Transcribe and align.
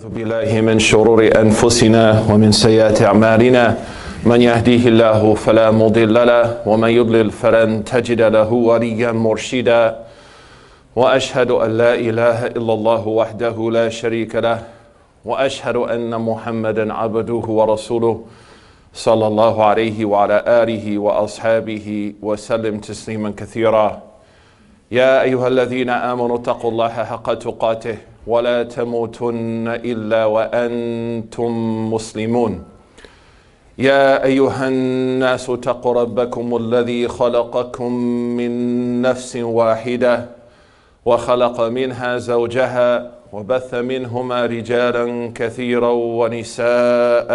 أعوذ 0.00 0.14
بالله 0.14 0.60
من 0.60 0.78
شرور 0.78 1.28
أنفسنا 1.36 2.24
ومن 2.30 2.52
سيئات 2.52 3.02
أعمالنا. 3.02 3.76
من 4.24 4.40
يهديه 4.40 4.88
الله 4.88 5.34
فلا 5.34 5.70
مضل 5.70 6.14
له 6.14 6.64
ومن 6.68 6.88
يضلل 6.88 7.30
فلن 7.30 7.84
تجد 7.84 8.22
له 8.22 8.52
وليا 8.52 9.12
مرشدا. 9.12 9.96
وأشهد 10.96 11.50
أن 11.50 11.70
لا 11.78 11.94
إله 11.94 12.46
إلا 12.46 12.72
الله 12.72 13.08
وحده 13.08 13.56
لا 13.70 13.88
شريك 13.88 14.36
له 14.36 14.58
وأشهد 15.24 15.76
أن 15.76 16.20
محمدا 16.20 16.92
عبده 16.92 17.44
ورسوله 17.58 18.24
صلى 18.94 19.26
الله 19.26 19.64
عليه 19.64 20.04
وعلى 20.04 20.44
آله 20.46 20.98
وأصحابه 20.98 22.14
وسلم 22.22 22.78
تسليما 22.78 23.32
كثيرا. 23.36 24.02
يا 24.90 25.22
أيها 25.22 25.48
الذين 25.48 25.90
آمنوا 25.90 26.36
اتقوا 26.36 26.70
الله 26.70 26.88
حق 26.88 27.34
تقاته. 27.34 27.96
ولا 28.30 28.62
تموتن 28.62 29.68
إلا 29.90 30.24
وأنتم 30.24 31.50
مسلمون. 31.94 32.52
يا 33.78 34.24
أيها 34.24 34.68
الناس 34.68 35.50
اتقوا 35.50 35.94
ربكم 36.02 36.56
الذي 36.56 37.08
خلقكم 37.08 37.92
من 38.38 38.52
نفس 39.02 39.36
واحدة 39.36 40.26
وخلق 41.04 41.60
منها 41.60 42.18
زوجها 42.18 43.10
وبث 43.32 43.74
منهما 43.74 44.46
رجالا 44.46 45.32
كثيرا 45.34 45.90
ونساء 45.90 47.30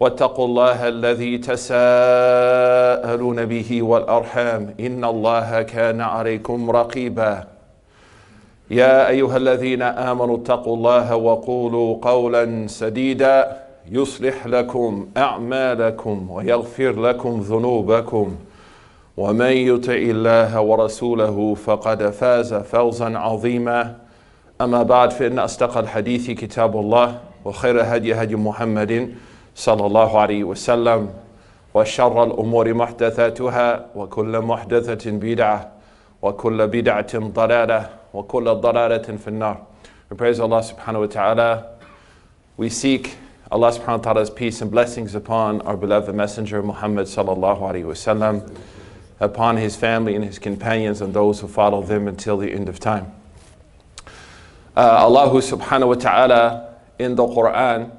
واتقوا 0.00 0.46
الله 0.46 0.88
الذي 0.88 1.38
تساءلون 1.38 1.78
به 3.44 3.82
والأرحام 3.82 4.74
إن 4.80 5.04
الله 5.04 5.62
كان 5.62 6.00
عليكم 6.00 6.70
رقيبا. 6.70 7.55
يا 8.70 9.08
أيها 9.08 9.36
الذين 9.36 9.82
آمنوا 9.82 10.36
اتقوا 10.36 10.76
الله 10.76 11.16
وقولوا 11.16 11.98
قولا 12.02 12.66
سديدا 12.66 13.56
يصلح 13.90 14.46
لكم 14.46 15.08
أعمالكم 15.16 16.30
ويغفر 16.30 17.00
لكم 17.00 17.40
ذنوبكم 17.40 18.36
ومن 19.16 19.50
يطع 19.52 19.92
الله 19.92 20.60
ورسوله 20.60 21.54
فقد 21.54 22.10
فاز 22.10 22.54
فوزا 22.54 23.18
عظيما 23.18 23.96
أما 24.60 24.82
بعد 24.82 25.12
فإن 25.12 25.38
أصدق 25.38 25.78
الحديث 25.78 26.30
كتاب 26.30 26.76
الله 26.76 27.18
وخير 27.44 27.82
هدي 27.96 28.14
هدي 28.14 28.36
محمد 28.36 29.14
صلى 29.54 29.86
الله 29.86 30.18
عليه 30.20 30.44
وسلم 30.44 31.08
وشر 31.74 32.24
الأمور 32.24 32.74
محدثاتها 32.74 33.86
وكل 33.96 34.40
محدثة 34.40 35.10
بدعة 35.10 35.68
وكل 36.22 36.66
بدعة 36.66 37.18
ضلالة 37.18 37.88
وكل 38.16 38.44
ضلالة 38.54 39.16
في 39.16 39.28
النار 39.28 39.56
We 40.08 40.16
praise 40.16 40.38
Allah 40.38 40.62
subhanahu 40.62 41.00
wa 41.00 41.06
ta'ala. 41.06 41.66
We 42.56 42.68
seek 42.70 43.16
Allah 43.50 43.72
subhanahu 43.72 43.98
wa 43.98 44.04
ta'ala's 44.12 44.30
peace 44.30 44.62
and 44.62 44.70
blessings 44.70 45.16
upon 45.16 45.60
our 45.62 45.76
beloved 45.76 46.14
messenger 46.14 46.62
Muhammad 46.62 47.06
sallallahu 47.06 47.60
alayhi 47.60 47.84
wasallam, 47.84 48.56
upon 49.18 49.56
his 49.56 49.74
family 49.74 50.14
and 50.14 50.24
his 50.24 50.38
companions 50.38 51.00
and 51.00 51.12
those 51.12 51.40
who 51.40 51.48
follow 51.48 51.82
them 51.82 52.06
until 52.06 52.38
the 52.38 52.52
end 52.52 52.68
of 52.68 52.78
time. 52.78 53.12
Uh, 54.76 54.80
Allah 54.80 55.28
subhanahu 55.42 55.88
wa 55.88 55.94
ta'ala 55.94 56.76
in 57.00 57.16
the 57.16 57.26
Quran 57.26 57.90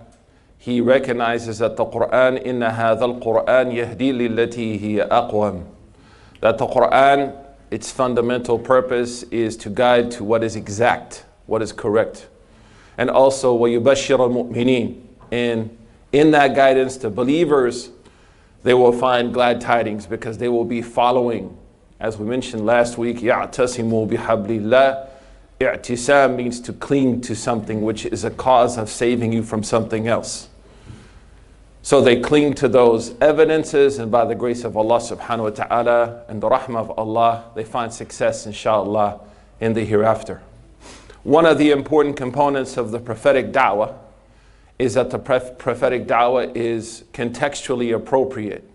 he 0.58 0.82
recognizes 0.82 1.60
that 1.60 1.76
the 1.78 1.86
Quran 1.86 2.46
إن 2.46 2.64
هذا 2.64 3.06
القرآن 3.06 3.72
يهدي 3.72 4.12
للتي 4.12 4.82
هي 4.82 5.02
أقوم 5.04 5.64
that 6.42 6.58
the 6.58 6.68
Quran 6.68 7.47
its 7.71 7.91
fundamental 7.91 8.59
purpose 8.59 9.23
is 9.25 9.57
to 9.57 9.71
guide 9.71 10.11
to 10.11 10.25
what 10.25 10.45
is 10.45 10.57
exact 10.57 11.25
what 11.47 11.63
is 11.63 11.73
correct 11.73 12.29
and 12.99 13.11
also 13.11 13.57
ويبشر 13.59 14.19
المؤمنين 14.19 15.01
and 15.31 15.77
in 16.13 16.31
that 16.31 16.55
guidance 16.55 16.97
to 16.97 17.09
believers 17.09 17.91
they 18.63 18.75
will 18.75 18.93
find 18.93 19.33
glad 19.33 19.61
tidings 19.61 20.07
because 20.07 20.39
they 20.39 20.49
will 20.49 20.65
be 20.65 20.83
following 20.83 21.57
as 22.01 22.19
we 22.19 22.27
mentioned 22.27 22.67
last 22.67 22.99
week 22.99 23.19
يعتصموا 23.19 24.09
بحبل 24.09 24.61
الله 24.61 25.09
I'tisam 25.61 26.37
means 26.37 26.61
to 26.61 26.73
cling 26.73 27.21
to 27.23 27.35
something 27.35 27.83
which 27.83 28.07
is 28.07 28.25
a 28.25 28.31
cause 28.31 28.77
of 28.77 28.89
saving 28.89 29.33
you 29.33 29.43
from 29.43 29.63
something 29.63 30.09
else. 30.09 30.49
So 31.88 32.02
they 32.02 32.20
cling 32.20 32.54
to 32.56 32.68
those 32.68 33.16
evidences, 33.22 33.98
and 33.98 34.12
by 34.12 34.26
the 34.26 34.36
grace 34.36 34.66
of 34.66 34.76
Allah 34.76 34.98
subhanahu 34.98 35.44
wa 35.44 35.50
ta'ala 35.52 36.26
and 36.28 36.44
the 36.44 36.50
rahmah 36.50 36.80
of 36.82 37.00
Allah, 37.00 37.46
they 37.56 37.64
find 37.64 37.94
success, 37.94 38.46
inshallah, 38.46 39.22
in 39.62 39.72
the 39.72 39.86
hereafter. 39.86 40.42
One 41.24 41.46
of 41.46 41.58
the 41.58 41.72
important 41.72 42.18
components 42.18 42.76
of 42.76 42.92
the 42.92 43.00
prophetic 43.00 43.54
da'wah 43.54 43.96
is 44.78 44.96
that 44.96 45.12
the 45.12 45.18
prophetic 45.18 46.08
da'wah 46.08 46.54
is 46.58 47.06
contextually 47.14 47.96
appropriate. 47.96 48.70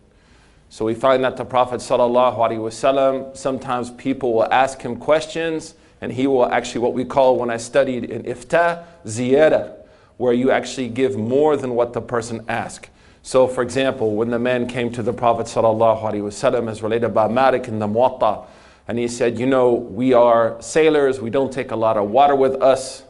So 0.71 0.87
we 0.87 0.94
find 0.94 1.23
that 1.23 1.37
the 1.37 1.44
Prophet 1.44 1.81
wasallam, 1.81 3.37
sometimes 3.37 3.91
people 3.91 4.33
will 4.33 4.50
ask 4.50 4.81
him 4.81 4.97
questions 4.97 5.75
and 6.00 6.15
he 6.15 6.27
will 6.27 6.47
actually, 6.47 6.81
what 6.81 6.94
we 6.94 7.05
call 7.05 7.37
when 7.37 7.50
I 7.50 7.59
studied 7.59 8.05
in 8.05 8.23
ifta, 8.23 8.87
ziyada, 9.05 9.75
where 10.17 10.33
you 10.33 10.50
actually 10.50 10.89
give 10.89 11.19
more 11.19 11.59
than 11.59 11.75
what 11.75 11.93
the 11.93 12.00
person 12.00 12.43
asked. 12.49 12.89
So, 13.22 13.48
for 13.48 13.62
example, 13.62 14.16
when 14.16 14.30
the 14.30 14.40
man 14.40 14.68
came 14.68 14.92
to 14.94 15.03
the 15.03 15.14
Prophet 15.14 15.48
wasallam, 15.48 16.70
as 16.70 16.81
related 16.81 17.09
by 17.14 17.28
Malik 17.28 17.68
in 17.68 17.80
the 17.80 17.88
Muwatta, 17.88 18.46
and 18.88 18.98
he 18.98 19.08
said, 19.08 19.38
You 19.38 19.46
know, 19.46 19.74
we 19.74 20.14
are 20.14 20.62
sailors, 20.62 21.20
we 21.20 21.30
don't 21.30 21.52
take 21.52 21.72
a 21.72 21.75
lot 21.75 21.98
of 21.98 22.09
water 22.09 22.36
with 22.36 22.62
us. 22.62 23.03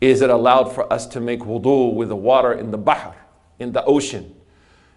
Is 0.00 0.20
it 0.20 0.30
allowed 0.30 0.74
for 0.74 0.92
us 0.92 1.06
to 1.06 1.20
make 1.20 1.40
wudu 1.40 1.94
with 1.94 2.08
the 2.08 2.16
water 2.16 2.52
in 2.52 2.70
the 2.70 2.78
bahr, 2.78 3.16
in 3.58 3.72
the 3.72 3.84
ocean? 3.84 4.34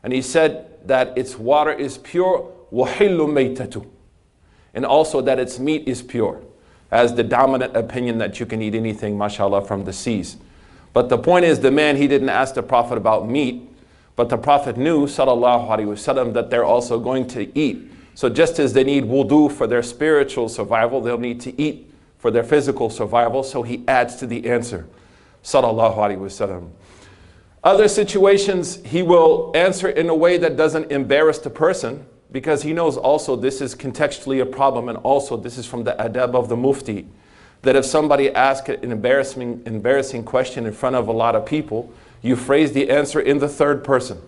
And 0.04 0.12
he 0.12 0.22
said 0.22 0.88
that 0.88 1.18
its 1.18 1.38
water 1.38 1.72
is 1.72 1.98
pure, 1.98 2.52
وَحِلُّ 2.72 3.18
مَيْتَةُ 3.18 3.86
and 4.74 4.86
also 4.86 5.22
that 5.22 5.40
its 5.40 5.60
meat 5.60 5.88
is 5.88 6.02
pure 6.02 6.42
as 6.92 7.14
the 7.16 7.24
dominant 7.24 7.76
opinion 7.76 8.18
that 8.20 8.40
you 8.40 8.46
can 8.46 8.62
eat 8.62 8.76
anything, 8.76 9.18
mashallah, 9.18 9.66
from 9.66 9.86
the 9.86 9.94
seas. 9.94 10.38
But 10.94 11.10
the 11.10 11.18
point 11.18 11.46
is, 11.46 11.60
the 11.60 11.72
man, 11.72 11.98
he 11.98 12.08
didn't 12.08 12.30
ask 12.30 12.56
the 12.56 12.64
Prophet 12.64 12.98
about 12.98 13.30
meat, 13.30 13.70
but 14.17 14.29
the 14.29 14.39
Prophet 14.39 14.77
knew, 14.77 15.07
sallallahu 15.07 15.69
alaihi 15.69 15.87
wasallam, 15.87 16.33
that 16.35 16.51
they're 16.51 16.65
also 16.65 17.01
going 17.01 17.27
to 17.29 17.59
eat. 17.59 17.91
So 18.15 18.29
just 18.29 18.59
as 18.59 18.73
they 18.73 18.85
need 18.85 19.05
wudu 19.05 19.51
for 19.51 19.67
their 19.67 19.83
spiritual 19.83 20.49
survival, 20.49 21.01
they'll 21.01 21.19
need 21.19 21.41
to 21.41 21.61
eat 21.61 21.93
for 22.19 22.31
their 22.31 22.45
physical 22.45 22.91
survival. 22.91 23.43
So 23.43 23.63
he 23.63 23.83
adds 23.89 24.17
to 24.17 24.27
the 24.27 24.49
answer, 24.49 24.87
sallallahu 25.43 25.97
alaihi 25.97 26.19
wasallam. 26.19 26.71
Other 27.65 27.89
situations, 27.89 28.85
he 28.85 29.03
will 29.03 29.51
answer 29.55 29.89
in 29.89 30.09
a 30.09 30.15
way 30.15 30.37
that 30.39 30.57
doesn't 30.57 30.93
embarrass 30.93 31.39
the 31.39 31.51
person, 31.51 32.07
because 32.31 32.63
he 32.63 32.73
knows 32.73 32.97
also 32.97 33.37
this 33.37 33.61
is 33.61 33.75
contextually 33.75 34.43
a 34.43 34.47
problem 34.47 34.89
and 34.89 34.99
also 34.99 35.37
this 35.37 35.57
is 35.57 35.67
from 35.67 35.85
the 35.85 35.93
adab 35.93 36.35
of 36.35 36.49
the 36.49 36.57
mufti 36.57 37.07
that 37.65 37.77
if 37.77 37.85
somebody 37.85 38.33
asks 38.35 38.69
an 38.69 38.93
embarrassing, 38.93 39.63
embarrassing 39.67 40.23
question 40.23 40.67
in 40.67 40.73
front 40.73 40.95
of 40.95 41.09
a 41.09 41.13
lot 41.13 41.35
of 41.35 41.47
people 41.47 41.91
you 42.25 42.37
phrase 42.37 42.73
the 42.73 42.91
answer 42.91 43.21
in 43.21 43.39
the 43.39 43.49
third 43.49 43.85
person 43.85 44.21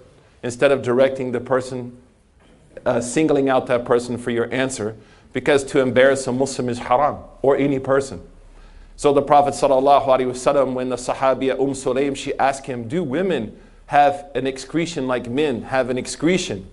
instead 0.42 0.70
of 0.70 0.82
directing 0.82 1.32
the 1.32 1.40
person 1.40 1.96
uh, 2.84 3.00
singling 3.00 3.48
out 3.48 3.66
that 3.66 3.84
person 3.84 4.16
for 4.16 4.30
your 4.30 4.52
answer 4.52 4.96
because 5.32 5.64
to 5.64 5.80
embarrass 5.80 6.26
a 6.26 6.32
muslim 6.32 6.68
is 6.68 6.78
haram 6.78 7.16
or 7.42 7.56
any 7.56 7.78
person 7.78 8.20
so 8.98 9.12
the 9.12 9.20
prophet 9.20 9.52
ﷺ, 9.52 10.72
when 10.72 10.88
the 10.88 10.96
sahabiya 10.96 11.58
umm 11.58 11.72
sulaim 11.72 12.16
she 12.16 12.32
asked 12.38 12.66
him 12.66 12.86
do 12.86 13.02
women 13.02 13.58
have 13.86 14.30
an 14.34 14.46
excretion 14.46 15.06
like 15.06 15.28
men 15.28 15.62
have 15.62 15.90
an 15.90 15.98
excretion 15.98 16.68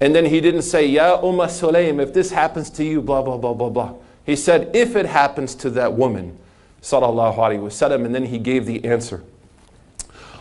and 0.00 0.14
then 0.14 0.26
he 0.26 0.40
didn't 0.40 0.62
say, 0.62 0.86
Ya 0.86 1.16
Umm 1.16 1.38
Sulaim, 1.48 2.00
if 2.00 2.14
this 2.14 2.30
happens 2.30 2.70
to 2.70 2.84
you, 2.84 3.02
blah, 3.02 3.22
blah, 3.22 3.36
blah, 3.36 3.54
blah, 3.54 3.68
blah. 3.68 3.94
He 4.24 4.36
said, 4.36 4.70
if 4.74 4.94
it 4.94 5.06
happens 5.06 5.54
to 5.56 5.70
that 5.70 5.94
woman, 5.94 6.38
sallallahu 6.82 8.04
and 8.04 8.14
then 8.14 8.26
he 8.26 8.38
gave 8.38 8.66
the 8.66 8.84
answer. 8.84 9.24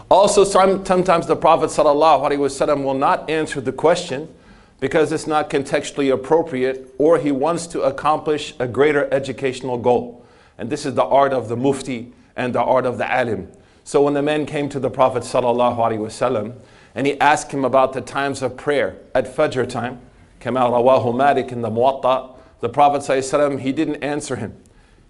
Also, 0.09 0.43
sometimes 0.43 1.27
the 1.27 1.35
Prophet 1.35 1.69
wasallam 1.69 2.83
will 2.83 2.93
not 2.93 3.29
answer 3.29 3.59
the 3.59 3.73
question 3.73 4.33
because 4.79 5.11
it's 5.11 5.27
not 5.27 5.49
contextually 5.49 6.13
appropriate 6.13 6.93
or 6.97 7.17
he 7.17 7.31
wants 7.31 7.67
to 7.67 7.81
accomplish 7.81 8.53
a 8.59 8.67
greater 8.67 9.11
educational 9.13 9.77
goal. 9.77 10.25
And 10.57 10.69
this 10.69 10.85
is 10.85 10.93
the 10.93 11.03
art 11.03 11.33
of 11.33 11.49
the 11.49 11.57
mufti 11.57 12.13
and 12.35 12.55
the 12.55 12.61
art 12.61 12.85
of 12.85 12.97
the 12.97 13.11
alim. 13.11 13.51
So 13.83 14.01
when 14.01 14.13
the 14.13 14.21
man 14.21 14.45
came 14.45 14.69
to 14.69 14.79
the 14.79 14.89
Prophet 14.89 15.23
wasallam, 15.23 16.55
and 16.97 17.05
he 17.05 17.19
asked 17.19 17.51
him 17.51 17.63
about 17.63 17.93
the 17.93 18.01
times 18.01 18.41
of 18.41 18.57
prayer 18.57 18.97
at 19.13 19.25
Fajr 19.25 19.69
time. 19.69 20.01
Kama 20.39 20.61
rawahu 20.61 21.15
Malik 21.15 21.51
in 21.51 21.61
the 21.61 21.69
Muwatta. 21.69 22.35
The 22.59 22.69
Prophet 22.69 23.01
ﷺ, 23.01 23.59
he 23.59 23.71
didn't 23.71 24.03
answer 24.03 24.35
him. 24.35 24.55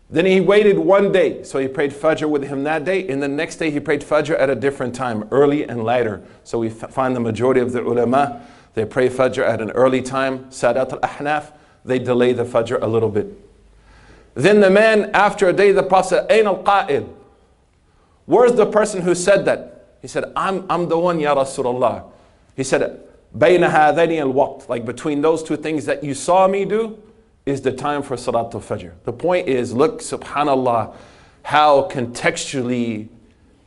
Then 0.10 0.26
he 0.26 0.40
waited 0.40 0.80
one 0.80 1.12
day, 1.12 1.44
so 1.44 1.60
he 1.60 1.68
prayed 1.68 1.92
Fajr 1.92 2.30
with 2.30 2.44
him 2.44 2.64
that 2.64 2.86
day, 2.86 3.08
and 3.10 3.22
the 3.22 3.28
next 3.28 3.58
day 3.58 3.70
he 3.70 3.80
prayed 3.82 4.02
Fajr 4.02 4.40
at 4.40 4.50
a 4.50 4.56
different 4.56 4.96
time, 4.96 5.28
early 5.32 5.68
and 5.68 5.84
later. 5.84 6.24
So 6.46 6.60
we 6.60 6.70
find 6.70 7.14
the 7.14 7.20
majority 7.20 7.60
of 7.60 7.74
the 7.74 7.82
ulama, 7.82 8.42
they 8.74 8.86
pray 8.86 9.10
Fajr 9.10 9.46
at 9.46 9.60
an 9.60 9.72
early 9.72 10.02
time, 10.02 10.46
Sadat 10.46 10.94
al-Ahnaf, 10.94 11.52
they 11.84 12.00
delay 12.00 12.32
the 12.32 12.46
Fajr 12.46 12.82
a 12.82 12.88
little 12.88 13.10
bit. 13.10 13.28
Then 14.34 14.62
the 14.62 14.70
man, 14.70 15.12
after 15.14 15.50
a 15.50 15.54
day, 15.54 15.74
the 15.74 15.84
Prophet 15.84 16.10
said, 16.10 16.32
Ain 16.32 16.48
al-Qa'il, 16.48 17.10
where's 18.28 18.54
the 18.54 18.66
person 18.66 19.02
who 19.02 19.14
said 19.14 19.44
that? 19.46 19.98
He 20.02 20.08
said, 20.08 20.32
I'm, 20.38 20.66
I'm 20.70 20.88
the 20.88 20.98
one, 20.98 21.20
Ya 21.20 21.36
Rasulullah. 21.36 22.06
He 22.56 22.64
said, 22.64 23.02
Bayna 23.36 23.70
al-Waqt, 23.70 24.70
like 24.70 24.86
between 24.86 25.22
those 25.22 25.44
two 25.44 25.58
things 25.58 25.86
that 25.86 26.04
you 26.04 26.14
saw 26.14 26.48
me 26.48 26.64
do, 26.64 26.98
is 27.48 27.62
the 27.62 27.72
time 27.72 28.04
for 28.04 28.18
Salatul 28.18 28.62
Fajr. 28.62 28.92
The 29.06 29.14
point 29.14 29.48
is, 29.48 29.74
look, 29.74 30.02
subhanAllah, 30.02 30.94
how 31.44 31.88
contextually 31.90 33.08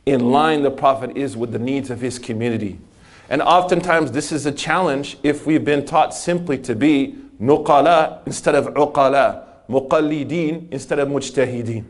in 0.05 0.31
line 0.31 0.61
the 0.61 0.69
Prophet 0.69 1.17
is 1.17 1.35
with 1.35 1.51
the 1.51 1.59
needs 1.59 1.89
of 1.89 1.99
his 1.99 2.19
community. 2.19 2.79
And 3.27 3.41
oftentimes 3.41 4.11
this 4.11 4.31
is 4.31 4.45
a 4.45 4.51
challenge 4.51 5.17
if 5.23 5.47
we've 5.47 5.65
been 5.65 5.83
taught 5.83 6.13
simply 6.13 6.59
to 6.59 6.75
be 6.75 7.15
nuqala 7.41 8.19
instead 8.27 8.53
of 8.53 8.67
uqala, 8.75 9.45
muqallideen 9.67 10.71
instead 10.71 10.99
of 10.99 11.07
mujtahideen. 11.07 11.85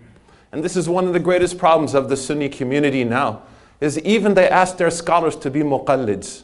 And 0.54 0.64
this 0.64 0.78
is 0.78 0.88
one 0.88 1.08
of 1.08 1.14
the 1.14 1.20
greatest 1.20 1.58
problems 1.58 1.94
of 1.94 2.08
the 2.08 2.16
Sunni 2.16 2.48
community 2.48 3.04
now, 3.04 3.42
is 3.82 4.00
even 4.00 4.34
they 4.34 4.48
ask 4.48 4.78
their 4.78 4.92
scholars 4.92 5.36
to 5.38 5.50
be 5.50 5.60
muqallids. 5.60 6.44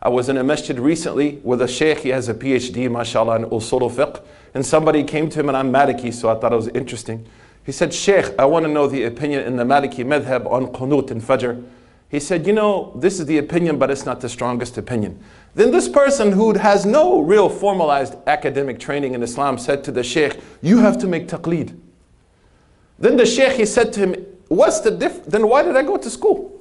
I 0.00 0.08
was 0.08 0.28
in 0.28 0.36
a 0.36 0.44
masjid 0.44 0.78
recently 0.78 1.40
with 1.42 1.60
a 1.60 1.68
sheikh, 1.68 1.98
he 1.98 2.10
has 2.10 2.28
a 2.28 2.34
PhD, 2.34 2.90
mashallah, 2.90 3.36
in 3.36 3.44
usul 3.46 3.90
fiqh, 3.92 4.22
and 4.54 4.64
somebody 4.64 5.04
came 5.04 5.28
to 5.30 5.40
him 5.40 5.48
and 5.48 5.56
I'm 5.56 5.72
Maliki, 5.72 6.12
so 6.12 6.28
I 6.28 6.34
thought 6.38 6.52
it 6.52 6.56
was 6.56 6.68
interesting. 6.68 7.26
He 7.64 7.72
said, 7.72 7.92
Sheikh, 7.92 8.26
I 8.38 8.44
want 8.46 8.64
to 8.64 8.72
know 8.72 8.86
the 8.86 9.04
opinion 9.04 9.44
in 9.44 9.56
the 9.56 9.64
Maliki 9.64 10.04
madhab 10.04 10.50
on 10.50 10.68
qunut 10.68 11.10
and 11.10 11.20
fajr. 11.20 11.64
He 12.08 12.20
said, 12.20 12.46
you 12.46 12.54
know, 12.54 12.92
this 12.96 13.20
is 13.20 13.26
the 13.26 13.36
opinion, 13.36 13.78
but 13.78 13.90
it's 13.90 14.06
not 14.06 14.20
the 14.22 14.28
strongest 14.30 14.78
opinion. 14.78 15.22
Then 15.54 15.70
this 15.70 15.88
person 15.88 16.32
who 16.32 16.54
has 16.54 16.86
no 16.86 17.20
real 17.20 17.50
formalized 17.50 18.14
academic 18.26 18.80
training 18.80 19.12
in 19.12 19.22
Islam 19.22 19.58
said 19.58 19.84
to 19.84 19.92
the 19.92 20.02
sheikh, 20.02 20.40
you 20.62 20.78
have 20.78 20.96
to 20.98 21.06
make 21.06 21.28
taqleed. 21.28 21.78
Then 22.98 23.18
the 23.18 23.26
sheikh, 23.26 23.52
he 23.52 23.66
said 23.66 23.92
to 23.92 24.00
him, 24.00 24.26
what's 24.48 24.80
the 24.80 24.90
diff, 24.90 25.26
then 25.26 25.48
why 25.48 25.62
did 25.62 25.76
I 25.76 25.82
go 25.82 25.98
to 25.98 26.08
school? 26.08 26.58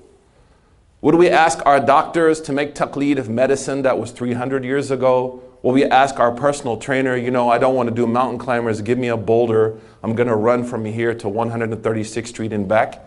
Would 1.02 1.16
we 1.16 1.30
ask 1.30 1.66
our 1.66 1.80
doctors 1.80 2.42
to 2.42 2.52
make 2.52 2.76
taqleed 2.76 3.18
of 3.18 3.30
medicine 3.30 3.84
that 3.84 3.98
was 3.98 4.12
300 4.12 4.66
years 4.66 4.92
ago? 4.92 5.42
Will 5.64 5.74
we 5.74 5.84
ask 5.86 6.20
our 6.20 6.32
personal 6.32 6.78
trainer, 6.78 7.16
you 7.16 7.32
know, 7.32 7.50
I 7.50 7.58
don't 7.58 7.76
want 7.76 7.90
to 7.90 7.96
do 7.96 8.06
mountain 8.06 8.38
climbers, 8.38 8.82
give 8.82 8.98
me 8.98 9.08
a 9.08 9.18
boulder. 9.18 9.78
I'm 10.04 10.16
going 10.16 10.28
to 10.28 10.36
run 10.36 10.64
from 10.64 10.86
here 10.86 11.14
to 11.16 11.28
136th 11.28 12.28
Street 12.28 12.54
and 12.54 12.68
back. 12.68 13.04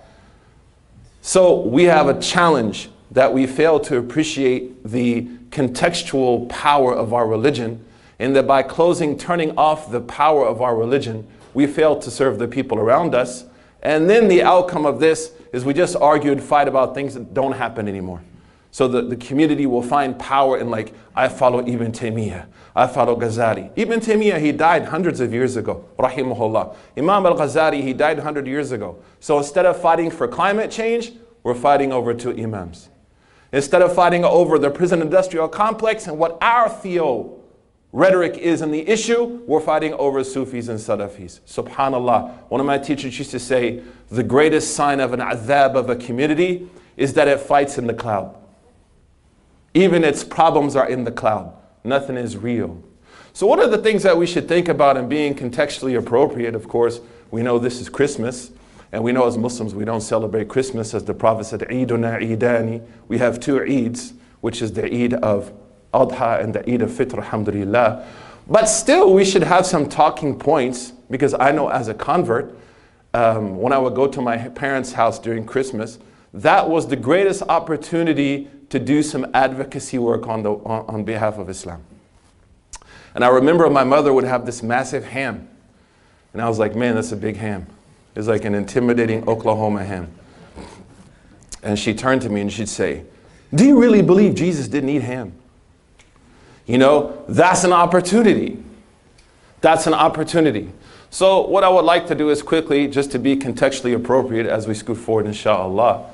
So 1.23 1.61
we 1.61 1.85
have 1.85 2.09
a 2.09 2.21
challenge 2.21 2.91
that 3.13 3.33
we 3.33 3.47
fail 3.47 3.79
to 3.81 3.99
appreciate 3.99 4.85
the 4.85 5.29
contextual 5.51 6.49
power 6.49 6.95
of 6.95 7.13
our 7.13 7.27
religion, 7.27 7.85
and 8.19 8.35
that 8.37 8.47
by 8.47 8.63
closing, 8.63 9.17
turning 9.17 9.57
off 9.57 9.91
the 9.91 10.01
power 10.01 10.47
of 10.47 10.61
our 10.61 10.77
religion, 10.77 11.27
we 11.55 11.67
fail 11.67 11.99
to 11.99 12.11
serve 12.11 12.39
the 12.39 12.47
people 12.47 12.79
around 12.79 13.15
us. 13.15 13.45
And 13.83 14.09
then 14.09 14.29
the 14.29 14.43
outcome 14.43 14.87
of 14.87 15.01
this 15.01 15.33
is 15.53 15.65
we 15.65 15.75
just 15.75 15.97
argue 15.97 16.33
and 16.33 16.43
fight 16.43 16.69
about 16.69 16.95
things 16.95 17.15
that 17.15 17.35
don't 17.35 17.53
happen 17.53 17.89
anymore. 17.89 18.23
So 18.73 18.87
the, 18.87 19.03
the 19.03 19.17
community 19.17 19.67
will 19.67 19.83
find 19.83 20.19
power 20.19 20.59
in 20.59 20.71
like, 20.71 20.95
I 21.15 21.29
follow 21.29 21.61
Ibn 21.67 21.91
Taymiyyah, 21.91 22.47
I 22.77 22.87
follow 22.87 23.17
Ghazali. 23.17 23.73
Ibn 23.75 23.99
Taymiyyah, 23.99 24.41
he 24.41 24.53
died 24.53 24.85
hundreds 24.85 25.21
of 25.21 25.33
years 25.33 25.57
ago, 25.57 25.85
rahimahullah. 25.99 26.77
Imam 26.97 27.27
al-Ghazali, 27.27 27.83
he 27.83 27.93
died 27.93 28.19
100 28.19 28.47
years 28.47 28.71
ago. 28.71 29.03
So 29.19 29.39
instead 29.39 29.67
of 29.67 29.81
fighting 29.81 30.11
for 30.11 30.29
climate 30.29 30.71
change, 30.71 31.13
we're 31.43 31.55
fighting 31.55 31.93
over 31.93 32.15
two 32.15 32.31
imams. 32.31 32.91
Instead 33.53 33.83
of 33.83 33.93
fighting 33.93 34.25
over 34.25 34.59
the 34.59 34.71
prison 34.71 35.03
industrial 35.03 35.49
complex 35.49 36.07
and 36.07 36.17
what 36.17 36.39
our 36.41 36.69
theo 36.69 37.41
rhetoric 37.93 38.39
is 38.39 38.63
in 38.63 38.71
the 38.71 38.89
issue, 38.89 39.25
we're 39.47 39.61
fighting 39.61 39.93
over 39.95 40.23
Sufis 40.23 40.69
and 40.69 40.79
Salafis. 40.79 41.41
Subhanallah. 41.41 42.49
One 42.49 42.61
of 42.61 42.67
my 42.67 42.79
teachers 42.79 43.19
used 43.19 43.33
to 43.33 43.41
say, 43.41 43.83
the 44.09 44.23
greatest 44.23 44.75
sign 44.75 45.01
of 45.01 45.13
an 45.13 45.19
azab 45.19 45.75
of 45.75 45.91
a 45.91 45.97
community 45.97 46.71
is 46.97 47.15
that 47.15 47.27
it 47.27 47.41
fights 47.41 47.79
in 47.79 47.89
the 47.89 47.95
cloud. 47.95 48.37
Even 49.75 50.05
its 50.05 50.25
problems 50.25 50.77
are 50.77 50.89
in 50.89 51.05
the 51.05 51.13
cloud. 51.13 51.55
Nothing 51.85 52.17
is 52.17 52.37
real. 52.37 52.83
So 53.33 53.47
what 53.47 53.59
are 53.61 53.69
the 53.69 53.79
things 53.79 54.03
that 54.03 54.17
we 54.17 54.27
should 54.27 54.49
think 54.49 54.69
about 54.69 54.97
in 54.97 55.09
being 55.09 55.35
contextually 55.35 55.97
appropriate? 55.97 56.55
Of 56.55 56.69
course, 56.69 57.01
we 57.31 57.43
know 57.43 57.59
this 57.59 57.81
is 57.81 57.89
Christmas. 57.89 58.51
And 58.93 59.05
we 59.05 59.13
know 59.13 59.27
as 59.27 59.39
Muslims, 59.39 59.75
we 59.75 59.85
don't 59.85 60.01
celebrate 60.01 60.49
Christmas 60.49 60.95
as 60.95 61.05
the 61.05 61.15
Prophet 61.15 61.45
said, 61.45 61.61
Eiduna 61.61 62.21
Eidani. 62.21 62.85
We 63.07 63.19
have 63.19 63.39
two 63.39 63.61
Eids, 63.61 64.15
which 64.41 64.61
is 64.63 64.73
the 64.73 64.85
Eid 64.85 65.15
of 65.15 65.53
Adha 65.95 66.43
and 66.43 66.53
the 66.53 66.69
Eid 66.69 66.83
of 66.83 66.91
Fitr, 66.91 67.19
alhamdulillah. 67.19 68.05
But 68.49 68.67
still, 68.67 69.15
we 69.15 69.25
should 69.25 69.45
have 69.45 69.65
some 69.65 69.89
talking 69.89 70.37
points 70.37 70.93
because 71.09 71.35
I 71.35 71.53
know 71.53 71.69
as 71.69 71.87
a 71.87 71.95
convert, 71.95 72.57
um, 73.15 73.59
when 73.59 73.73
I 73.73 73.79
would 73.79 73.95
go 73.95 74.09
to 74.09 74.21
my 74.21 74.37
parents' 74.37 74.93
house 74.93 75.21
during 75.21 75.45
Christmas, 75.45 75.99
that 76.35 76.69
was 76.69 76.89
the 76.89 76.97
greatest 76.97 77.43
opportunity 77.43 78.51
to 78.71 78.79
do 78.79 79.03
some 79.03 79.27
advocacy 79.35 79.99
work 79.99 80.27
on, 80.27 80.43
the, 80.43 80.53
on, 80.53 80.87
on 80.87 81.05
behalf 81.05 81.39
of 81.39 81.51
Islam. 81.51 81.83
And 83.15 83.25
I 83.25 83.29
remember 83.29 83.69
my 83.69 83.85
mother 83.85 84.13
would 84.13 84.25
have 84.25 84.47
this 84.47 84.63
massive 84.63 85.05
ham. 85.05 85.49
And 86.33 86.41
I 86.41 86.49
was 86.49 86.59
like, 86.59 86.77
man, 86.77 86.95
that's 86.95 87.13
a 87.13 87.17
big 87.17 87.37
ham. 87.37 87.67
It's 88.15 88.29
like 88.29 88.45
an 88.45 88.55
intimidating 88.55 89.29
Oklahoma 89.29 89.85
ham. 89.85 90.13
And 91.63 91.79
she 91.79 91.95
turned 91.95 92.23
to 92.23 92.29
me 92.29 92.41
and 92.41 92.53
she'd 92.53 92.69
say, 92.69 93.05
Do 93.55 93.65
you 93.65 93.81
really 93.81 94.03
believe 94.03 94.35
Jesus 94.35 94.69
didn't 94.69 94.89
eat 94.89 95.03
ham? 95.03 95.33
You 96.67 96.79
know, 96.79 97.25
that's 97.29 97.65
an 97.65 97.73
opportunity. 97.73 98.63
That's 99.61 99.87
an 99.87 99.95
opportunity. 99.95 100.73
So, 101.11 101.47
what 101.47 101.65
I 101.65 101.69
would 101.69 101.85
like 101.85 102.07
to 102.07 102.15
do 102.15 102.31
is 102.31 102.43
quickly, 102.43 102.87
just 102.87 103.11
to 103.13 103.19
be 103.19 103.37
contextually 103.37 103.95
appropriate 103.95 104.47
as 104.47 104.69
we 104.69 104.75
scoot 104.75 104.97
forward, 104.97 105.27
inshallah, 105.27 106.09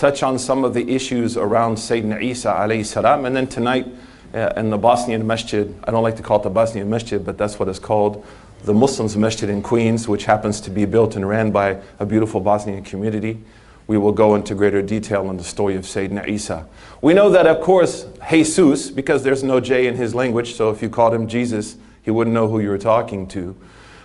touch 0.00 0.22
on 0.22 0.38
some 0.38 0.64
of 0.64 0.72
the 0.72 0.90
issues 0.90 1.36
around 1.36 1.76
Sayyidina 1.76 2.22
Isa 2.22 2.48
alayhi 2.48 2.86
salam. 2.86 3.26
And 3.26 3.36
then 3.36 3.46
tonight, 3.46 3.86
uh, 4.32 4.54
in 4.56 4.70
the 4.70 4.78
Bosnian 4.78 5.26
Masjid, 5.26 5.74
I 5.84 5.90
don't 5.90 6.02
like 6.02 6.16
to 6.16 6.22
call 6.22 6.40
it 6.40 6.42
the 6.42 6.50
Bosnian 6.50 6.88
Masjid, 6.88 7.22
but 7.22 7.36
that's 7.36 7.58
what 7.58 7.68
it's 7.68 7.78
called, 7.78 8.24
the 8.64 8.72
Muslims 8.72 9.14
Masjid 9.16 9.50
in 9.50 9.60
Queens, 9.60 10.08
which 10.08 10.24
happens 10.24 10.60
to 10.62 10.70
be 10.70 10.86
built 10.86 11.16
and 11.16 11.28
ran 11.28 11.50
by 11.50 11.82
a 11.98 12.06
beautiful 12.06 12.40
Bosnian 12.40 12.82
community 12.82 13.38
we 13.90 13.98
will 13.98 14.12
go 14.12 14.36
into 14.36 14.54
greater 14.54 14.82
detail 14.82 15.26
on 15.26 15.36
the 15.36 15.42
story 15.42 15.74
of 15.74 15.82
Sayyidina 15.82 16.28
Isa. 16.28 16.64
We 17.02 17.12
know 17.12 17.28
that, 17.30 17.48
of 17.48 17.60
course, 17.60 18.06
Jesus, 18.30 18.88
because 18.88 19.24
there's 19.24 19.42
no 19.42 19.58
J 19.58 19.88
in 19.88 19.96
his 19.96 20.14
language, 20.14 20.54
so 20.54 20.70
if 20.70 20.80
you 20.80 20.88
called 20.88 21.12
him 21.12 21.26
Jesus, 21.26 21.76
he 22.00 22.12
wouldn't 22.12 22.32
know 22.32 22.46
who 22.46 22.60
you 22.60 22.68
were 22.68 22.78
talking 22.78 23.26
to. 23.26 23.56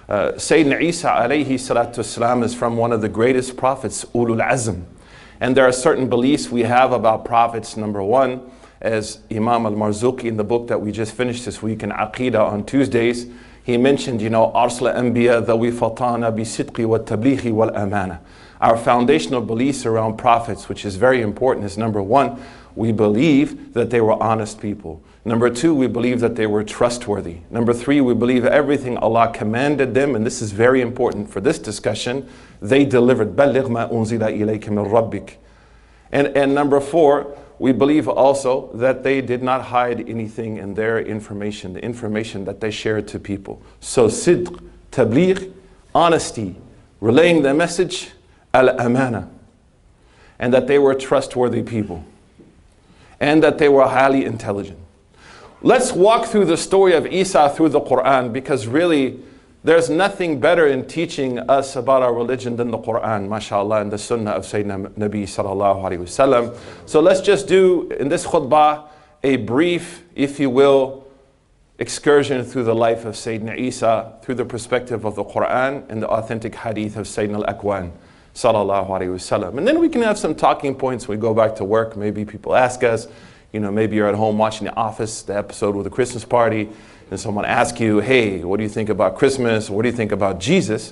Uh, 0.09 0.31
Sayyidina 0.31 0.81
Isa 0.81 1.09
alayhi 1.09 1.53
salatu 1.53 2.43
is 2.43 2.55
from 2.55 2.77
one 2.77 2.91
of 2.91 3.01
the 3.01 3.09
greatest 3.09 3.57
prophets, 3.57 4.05
Ulul 4.05 4.43
Azm. 4.43 4.85
And 5.39 5.55
there 5.55 5.65
are 5.65 5.71
certain 5.71 6.07
beliefs 6.09 6.49
we 6.49 6.61
have 6.63 6.91
about 6.91 7.25
prophets. 7.25 7.75
Number 7.75 8.01
one, 8.01 8.49
as 8.81 9.19
Imam 9.31 9.65
al-Marzuqi 9.65 10.25
in 10.25 10.37
the 10.37 10.43
book 10.43 10.67
that 10.67 10.79
we 10.79 10.91
just 10.91 11.13
finished 11.13 11.45
this 11.45 11.61
week 11.61 11.83
in 11.83 11.91
Aqidah 11.91 12.51
on 12.51 12.65
Tuesdays, 12.65 13.27
he 13.63 13.77
mentioned, 13.77 14.21
you 14.21 14.29
know, 14.29 14.51
Arsla 14.55 14.95
Anbiya 14.95 15.43
dhawi 15.43 15.71
fatana 15.71 16.29
bi 16.31 16.85
wa 16.85 16.99
tablighi 16.99 17.51
wal 17.51 17.75
amana. 17.75 18.21
Our 18.61 18.77
foundational 18.77 19.41
beliefs 19.41 19.85
around 19.85 20.17
prophets, 20.17 20.69
which 20.69 20.85
is 20.85 20.95
very 20.95 21.21
important, 21.21 21.65
is 21.65 21.77
number 21.77 22.01
one, 22.01 22.41
we 22.75 22.91
believe 22.91 23.73
that 23.73 23.89
they 23.89 24.01
were 24.01 24.21
honest 24.21 24.61
people. 24.61 25.03
Number 25.27 25.49
two, 25.49 25.73
we 25.73 25.87
believe 25.87 26.19
that 26.19 26.35
they 26.35 26.45
were 26.45 26.63
trustworthy. 26.63 27.37
Number 27.49 27.73
three, 27.73 27.99
we 27.99 28.13
believe 28.13 28.45
everything 28.45 28.95
Allah 28.97 29.31
commanded 29.33 29.95
them, 29.95 30.15
and 30.15 30.23
this 30.23 30.39
is 30.39 30.51
very 30.51 30.81
important 30.81 31.31
for 31.31 31.41
this 31.41 31.57
discussion, 31.57 32.29
they 32.61 32.85
delivered. 32.85 33.35
And, 36.11 36.27
and 36.37 36.53
number 36.53 36.79
four, 36.79 37.35
we 37.57 37.71
believe 37.71 38.07
also 38.07 38.69
that 38.75 39.01
they 39.01 39.19
did 39.21 39.41
not 39.41 39.63
hide 39.63 40.07
anything 40.07 40.57
in 40.57 40.75
their 40.75 40.99
information, 40.99 41.73
the 41.73 41.83
information 41.83 42.45
that 42.45 42.61
they 42.61 42.69
shared 42.69 43.07
to 43.07 43.19
people. 43.19 43.63
So 43.79 44.07
sidq, 44.07 44.61
tabligh, 44.91 45.51
honesty, 45.95 46.55
relaying 47.01 47.41
the 47.41 47.55
message, 47.55 48.11
al-amana, 48.53 49.31
and 50.37 50.53
that 50.53 50.67
they 50.67 50.77
were 50.77 50.93
trustworthy 50.93 51.63
people, 51.63 52.05
and 53.19 53.41
that 53.41 53.57
they 53.57 53.69
were 53.69 53.87
highly 53.87 54.23
intelligent. 54.23 54.77
Let's 55.61 55.93
walk 55.93 56.27
through 56.27 56.45
the 56.45 56.57
story 56.57 56.93
of 56.93 57.07
Isa 57.07 57.49
through 57.49 57.69
the 57.69 57.81
Quran 57.81 58.33
because 58.33 58.67
really 58.67 59.19
there's 59.63 59.89
nothing 59.89 60.39
better 60.39 60.67
in 60.67 60.85
teaching 60.85 61.39
us 61.39 61.75
about 61.75 62.03
our 62.03 62.13
religion 62.13 62.55
than 62.55 62.69
the 62.69 62.77
Quran, 62.77 63.27
mashallah, 63.27 63.81
and 63.81 63.91
the 63.91 63.97
Sunnah 63.97 64.31
of 64.31 64.43
Sayyidina 64.43 64.89
Nabi 64.91 65.23
sallallahu 65.23 65.81
alayhi 65.81 65.99
wasallam. 65.99 66.55
So 66.85 66.99
let's 66.99 67.21
just 67.21 67.47
do 67.47 67.89
in 67.99 68.09
this 68.09 68.27
khutbah 68.27 68.89
a 69.23 69.37
brief, 69.37 70.03
if 70.13 70.39
you 70.39 70.51
will, 70.51 71.07
excursion 71.79 72.43
through 72.43 72.65
the 72.65 72.75
life 72.75 73.05
of 73.05 73.15
Sayyidina 73.15 73.57
Isa 73.57 74.19
through 74.21 74.35
the 74.35 74.45
perspective 74.45 75.03
of 75.03 75.15
the 75.15 75.23
Quran 75.23 75.89
and 75.89 76.03
the 76.03 76.07
authentic 76.09 76.53
hadith 76.53 76.95
of 76.95 77.07
Sayyidina 77.07 77.47
al-Akwan 77.47 77.91
sallallahu 78.35 78.89
alaihi 78.89 79.15
wasallam. 79.15 79.57
And 79.57 79.67
then 79.67 79.79
we 79.79 79.89
can 79.89 80.03
have 80.03 80.19
some 80.19 80.35
talking 80.35 80.75
points 80.75 81.07
we 81.07 81.17
go 81.17 81.33
back 81.33 81.55
to 81.55 81.63
work. 81.63 81.97
Maybe 81.97 82.23
people 82.23 82.55
ask 82.55 82.83
us, 82.83 83.07
you 83.55 83.61
know, 83.61 83.71
maybe 83.71 83.95
you're 83.95 84.09
at 84.09 84.15
home 84.15 84.37
watching 84.37 84.65
The 84.65 84.75
Office, 84.75 85.21
the 85.21 85.37
episode 85.37 85.77
with 85.77 85.85
the 85.85 85.89
Christmas 85.89 86.25
party, 86.25 86.67
and 87.09 87.17
someone 87.17 87.45
asks 87.45 87.79
you, 87.79 87.99
hey, 87.99 88.43
what 88.43 88.57
do 88.57 88.63
you 88.63 88.69
think 88.69 88.89
about 88.89 89.15
Christmas? 89.15 89.69
What 89.69 89.83
do 89.83 89.87
you 89.87 89.95
think 89.95 90.11
about 90.11 90.41
Jesus? 90.41 90.91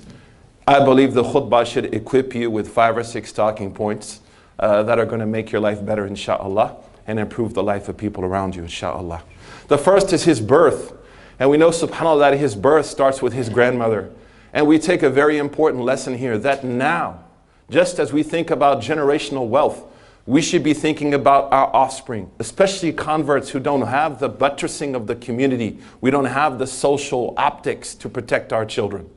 I 0.65 0.79
believe 0.79 1.13
the 1.13 1.23
khutbah 1.23 1.65
should 1.65 1.93
equip 1.93 2.33
you 2.33 2.49
with 2.49 2.69
five 2.69 2.95
or 2.95 3.03
six 3.03 3.33
talking 3.33 3.73
points 3.73 4.21
uh, 4.59 4.81
that 4.83 4.97
are 4.97 5.05
going 5.05 5.19
to 5.19 5.25
make 5.25 5.51
your 5.51 5.59
life 5.59 5.85
better, 5.85 6.07
inshallah, 6.07 6.77
and 7.05 7.19
improve 7.19 7.53
the 7.53 7.61
life 7.61 7.89
of 7.89 7.97
people 7.97 8.23
around 8.23 8.55
you, 8.55 8.61
inshallah. 8.61 9.23
The 9.67 9.77
first 9.77 10.13
is 10.13 10.23
his 10.23 10.39
birth. 10.39 10.93
And 11.39 11.49
we 11.49 11.57
know, 11.57 11.69
subhanAllah, 11.69 12.31
that 12.31 12.37
his 12.39 12.55
birth 12.55 12.85
starts 12.85 13.21
with 13.21 13.33
his 13.33 13.49
grandmother. 13.49 14.09
And 14.53 14.67
we 14.67 14.79
take 14.79 15.03
a 15.03 15.09
very 15.09 15.37
important 15.37 15.83
lesson 15.83 16.17
here 16.17 16.37
that 16.37 16.63
now, 16.63 17.25
just 17.69 17.99
as 17.99 18.13
we 18.13 18.23
think 18.23 18.49
about 18.49 18.81
generational 18.81 19.49
wealth, 19.49 19.83
we 20.25 20.41
should 20.41 20.63
be 20.63 20.73
thinking 20.73 21.13
about 21.13 21.51
our 21.51 21.73
offspring, 21.75 22.31
especially 22.39 22.93
converts 22.93 23.49
who 23.49 23.59
don't 23.59 23.87
have 23.87 24.19
the 24.19 24.29
buttressing 24.29 24.95
of 24.95 25.05
the 25.05 25.15
community. 25.15 25.79
We 25.99 26.11
don't 26.11 26.25
have 26.25 26.59
the 26.59 26.67
social 26.67 27.33
optics 27.35 27.93
to 27.95 28.07
protect 28.07 28.53
our 28.53 28.65
children. 28.65 29.09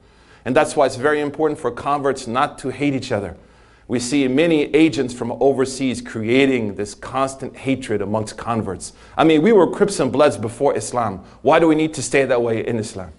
And 0.45 0.55
that's 0.55 0.75
why 0.75 0.87
it's 0.87 0.97
very 0.97 1.21
important 1.21 1.61
for 1.61 1.71
converts 1.71 2.27
not 2.27 2.59
to 2.59 2.71
hate 2.71 2.95
each 2.95 3.13
other. 3.13 3.37
We 3.89 4.01
see 4.01 4.27
many 4.27 4.65
agents 4.75 5.15
from 5.15 5.31
overseas 5.41 6.01
creating 6.01 6.75
this 6.75 6.93
constant 6.95 7.57
hatred 7.57 8.03
amongst 8.03 8.37
converts. 8.37 8.93
I 9.17 9.23
mean, 9.23 9.43
we 9.43 9.53
were 9.53 9.71
Crips 9.71 10.01
and 10.01 10.11
Bloods 10.11 10.37
before 10.37 10.77
Islam. 10.77 11.25
Why 11.43 11.61
do 11.61 11.69
we 11.69 11.77
need 11.77 11.95
to 11.95 12.03
stay 12.03 12.25
that 12.25 12.43
way 12.43 12.67
in 12.67 12.81
Islam? 12.81 13.13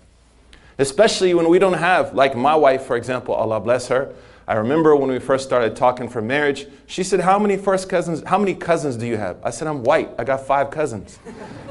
Especially 0.77 1.33
when 1.33 1.47
we 1.47 1.57
don't 1.57 1.73
have, 1.73 2.13
like 2.13 2.35
my 2.35 2.53
wife, 2.53 2.83
for 2.83 2.97
example, 2.97 3.33
Allah 3.33 3.61
bless 3.61 3.87
her. 3.87 4.13
I 4.47 4.55
remember 4.55 4.95
when 4.95 5.09
we 5.09 5.19
first 5.19 5.45
started 5.45 5.75
talking 5.75 6.07
for 6.07 6.21
marriage, 6.21 6.67
she 6.85 7.03
said, 7.03 7.19
How 7.19 7.37
many 7.37 7.57
first 7.57 7.89
cousins, 7.89 8.23
how 8.25 8.37
many 8.37 8.55
cousins 8.55 8.95
do 8.95 9.05
you 9.05 9.17
have? 9.17 9.37
I 9.43 9.49
said, 9.49 9.67
I'm 9.67 9.83
white. 9.83 10.09
I 10.17 10.23
got 10.23 10.47
five 10.47 10.71
cousins. 10.71 11.19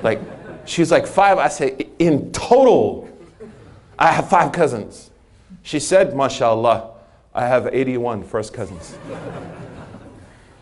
like, 0.03 0.21
she's 0.67 0.91
like, 0.91 1.07
Five? 1.07 1.39
I 1.39 1.49
said, 1.49 1.87
In 1.99 2.31
total, 2.33 3.09
I 3.99 4.13
have 4.13 4.29
five 4.29 4.53
cousins. 4.53 5.11
She 5.63 5.81
said, 5.81 6.13
MashaAllah, 6.13 6.91
I 7.35 7.47
have 7.47 7.67
81 7.73 8.23
first 8.25 8.53
cousins. 8.53 8.99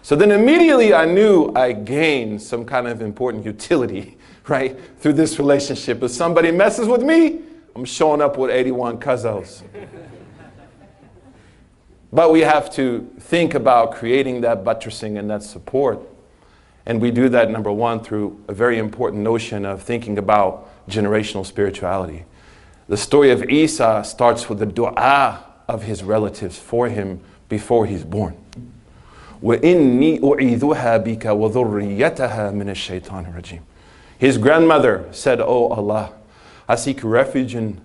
so 0.03 0.15
then 0.15 0.31
immediately 0.31 0.95
I 0.95 1.07
knew 1.07 1.53
I 1.57 1.73
gained 1.73 2.41
some 2.41 2.65
kind 2.65 2.87
of 2.87 3.03
important 3.03 3.45
utility, 3.45 4.19
right, 4.47 4.79
through 5.01 5.15
this 5.15 5.41
relationship. 5.41 6.01
If 6.01 6.13
somebody 6.13 6.53
messes 6.53 6.87
with 6.87 7.03
me, 7.03 7.41
I'm 7.75 7.85
showing 7.85 8.23
up 8.23 8.39
with 8.39 8.53
81 8.53 8.99
cousins. 8.99 9.65
But 12.14 12.32
we 12.32 12.42
have 12.42 12.74
to 12.76 13.10
think 13.20 13.54
about 13.54 13.92
creating 13.92 14.42
that 14.42 14.64
buttressing 14.64 15.18
and 15.18 15.30
that 15.30 15.44
support. 15.44 16.00
And 16.86 17.00
we 17.02 17.12
do 17.12 17.30
that, 17.30 17.52
number 17.52 17.72
one, 17.72 18.00
through 18.00 18.44
a 18.48 18.54
very 18.54 18.80
important 18.80 19.22
notion 19.22 19.66
of 19.66 19.84
thinking 19.84 20.18
about 20.18 20.68
generational 20.90 21.46
spirituality. 21.46 22.26
The 22.88 22.98
story 22.98 23.30
of 23.30 23.44
Isa 23.44 24.04
starts 24.04 24.50
with 24.50 24.58
the 24.58 24.66
dua 24.66 25.46
of 25.68 25.84
his 25.84 26.04
relatives 26.04 26.58
for 26.58 26.90
him 26.90 27.20
before 27.48 27.86
he's 27.86 28.04
born. 28.04 28.36
وإني 29.44 30.20
أعيذها 30.20 30.98
بك 30.98 31.26
وذريتها 31.26 32.52
من 32.52 32.70
الشيطان 32.70 33.26
الرجيم. 33.26 33.62
His 34.18 34.38
grandmother 34.38 35.06
said, 35.12 35.40
Oh 35.40 35.68
Allah, 35.70 36.12
I 36.68 36.76
seek 36.76 37.04
refuge 37.04 37.56
in, 37.56 37.80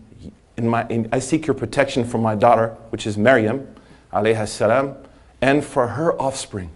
in 0.56 0.68
my, 0.68 0.86
in, 0.88 1.08
I 1.12 1.20
seek 1.20 1.46
your 1.46 1.54
protection 1.54 2.04
for 2.04 2.18
my 2.18 2.34
daughter, 2.34 2.76
which 2.90 3.06
is 3.06 3.16
Maryam, 3.16 3.68
salam, 4.11 4.95
and 5.41 5.63
for 5.63 5.87
her 5.87 6.19
offspring. 6.21 6.71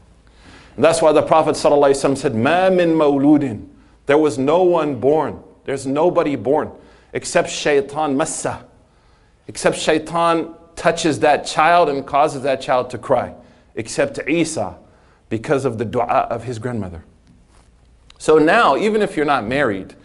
And 0.75 0.83
that's 0.83 1.01
why 1.01 1.11
the 1.11 1.21
Prophet 1.21 1.55
ﷺ 1.55 2.17
said, 2.17 2.35
Ma 2.35 2.69
min 2.69 2.93
mawludin. 2.93 3.67
There 4.05 4.17
was 4.17 4.37
no 4.37 4.63
one 4.63 4.99
born. 4.99 5.41
There's 5.65 5.85
nobody 5.85 6.35
born 6.35 6.71
except 7.13 7.49
shaitan 7.49 8.17
massa. 8.17 8.65
Except 9.47 9.77
shaitan 9.77 10.55
touches 10.75 11.19
that 11.19 11.45
child 11.45 11.89
and 11.89 12.05
causes 12.05 12.41
that 12.43 12.59
child 12.59 12.89
to 12.89 12.97
cry. 12.97 13.33
Except 13.75 14.19
Isa 14.27 14.77
because 15.29 15.65
of 15.65 15.77
the 15.77 15.85
dua 15.85 16.27
of 16.29 16.43
his 16.43 16.59
grandmother. 16.59 17.03
So 18.17 18.37
now, 18.37 18.75
even 18.77 19.01
if 19.01 19.15
you're 19.15 19.25
not 19.25 19.45
married, 19.45 19.95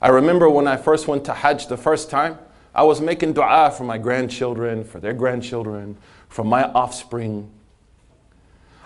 I 0.00 0.08
remember 0.08 0.48
when 0.48 0.66
I 0.66 0.76
first 0.76 1.08
went 1.08 1.24
to 1.24 1.34
Hajj 1.34 1.66
the 1.66 1.76
first 1.76 2.10
time, 2.10 2.38
I 2.74 2.82
was 2.84 3.00
making 3.00 3.32
dua 3.32 3.72
for 3.76 3.84
my 3.84 3.98
grandchildren, 3.98 4.84
for 4.84 5.00
their 5.00 5.12
grandchildren, 5.12 5.96
from 6.28 6.46
my 6.46 6.64
offspring. 6.64 7.50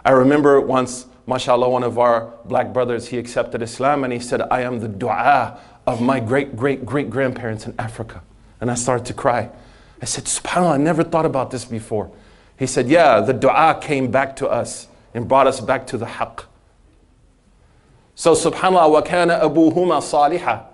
I 0.05 0.11
remember 0.11 0.61
once, 0.61 1.07
mashallah, 1.27 1.69
one 1.69 1.83
of 1.83 1.99
our 1.99 2.33
black 2.45 2.73
brothers, 2.73 3.09
he 3.09 3.19
accepted 3.19 3.63
Islam 3.63 4.05
and 4.05 4.13
he 4.13 4.19
said, 4.19 4.43
I 4.43 4.63
am 4.63 4.81
the 4.81 4.89
dua 4.89 5.59
of 5.87 6.01
my 6.01 6.21
great, 6.21 6.57
great, 6.57 6.85
great 6.85 7.11
grandparents 7.11 7.67
in 7.67 7.75
Africa. 7.79 8.23
And 8.61 8.71
I 8.71 8.75
started 8.75 9.07
to 9.07 9.15
cry. 9.15 9.51
I 10.01 10.05
said, 10.05 10.25
SubhanAllah, 10.25 10.75
I 10.75 10.77
never 10.79 11.05
thought 11.05 11.27
about 11.27 11.51
this 11.51 11.65
before. 11.65 12.11
He 12.59 12.67
said, 12.67 12.89
Yeah, 12.89 13.21
the 13.21 13.33
dua 13.33 13.79
came 13.81 14.11
back 14.11 14.37
to 14.37 14.49
us 14.49 14.89
and 15.15 15.29
brought 15.29 15.47
us 15.47 15.61
back 15.61 15.87
to 15.89 15.99
the 15.99 16.07
haqq. 16.07 16.45
So, 18.15 18.35
subhanAllah, 18.35 18.91
wa 18.91 19.03
kana 19.03 19.41
abuhuma 19.41 20.01
salihah. 20.01 20.67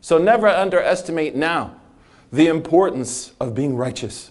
So, 0.00 0.18
never 0.18 0.48
underestimate 0.48 1.34
now 1.34 1.76
the 2.32 2.46
importance 2.46 3.32
of 3.40 3.54
being 3.54 3.76
righteous. 3.76 4.29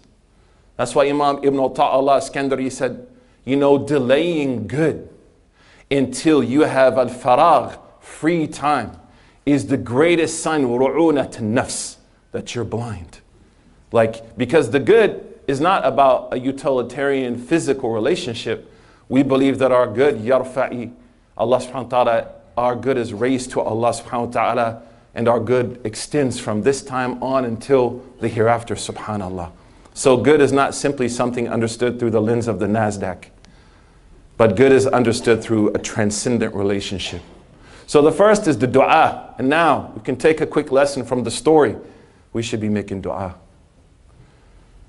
That's 0.80 0.96
why 0.96 1.10
Imam 1.10 1.40
Ibn 1.44 1.60
Ata'illah 1.60 2.22
Iskandari 2.22 2.72
said, 2.72 3.06
you 3.44 3.58
know, 3.58 3.78
delaying 3.78 4.66
good 4.66 5.10
until 5.92 6.42
you 6.42 6.62
have 6.62 6.98
al 6.98 7.10
faragh, 7.10 7.78
free 8.00 8.48
time, 8.48 8.98
is 9.46 9.68
the 9.68 9.76
greatest 9.76 10.42
sign, 10.42 10.64
ru'unat 10.64 11.34
nafs, 11.42 11.98
that 12.32 12.56
you're 12.56 12.64
blind. 12.64 13.20
Like, 13.92 14.38
because 14.38 14.72
the 14.72 14.80
good 14.80 15.42
is 15.48 15.60
not 15.60 15.86
about 15.86 16.34
a 16.34 16.40
utilitarian 16.40 17.38
physical 17.38 17.90
relationship. 17.90 18.72
We 19.10 19.22
believe 19.22 19.60
that 19.60 19.74
our 19.74 19.86
good, 19.86 20.20
yarfa'i, 20.20 20.94
Allah 21.38 21.58
subhanahu 21.58 21.92
wa 21.92 22.04
ta'ala, 22.04 22.28
our 22.56 22.78
good 22.78 22.98
is 22.98 23.14
raised 23.14 23.52
to 23.52 23.60
Allah 23.60 23.90
subhanahu 23.90 24.28
wa 24.28 24.32
ta'ala, 24.32 24.82
and 25.14 25.28
our 25.28 25.42
good 25.42 25.82
extends 25.84 26.40
from 26.40 26.62
this 26.62 26.82
time 26.82 27.22
on 27.22 27.44
until 27.44 28.02
the 28.22 28.30
hereafter, 28.30 28.76
subhanallah. 28.76 29.52
So 29.94 30.18
good 30.18 30.42
is 30.42 30.52
not 30.52 30.76
simply 30.76 31.10
something 31.10 31.50
understood 31.50 32.00
through 32.00 32.12
the 32.12 32.22
lens 32.22 32.48
of 32.48 32.60
the 32.60 32.68
NASDAQ, 32.68 33.26
but 34.38 34.56
good 34.56 34.72
is 34.72 34.88
understood 34.88 35.44
through 35.44 35.74
a 35.74 35.80
transcendent 35.80 36.56
relationship. 36.56 37.22
So 37.90 38.04
the 38.04 38.12
first 38.12 38.48
is 38.48 38.58
the 38.60 38.68
dua. 38.68 39.34
And 39.40 39.50
now 39.50 39.92
we 39.96 40.02
can 40.02 40.16
take 40.16 40.42
a 40.42 40.46
quick 40.46 40.72
lesson 40.72 41.04
from 41.04 41.24
the 41.24 41.32
story. 41.32 41.76
We 42.34 42.44
should 42.44 42.60
be 42.60 42.70
making 42.70 43.02
dua. 43.02 43.36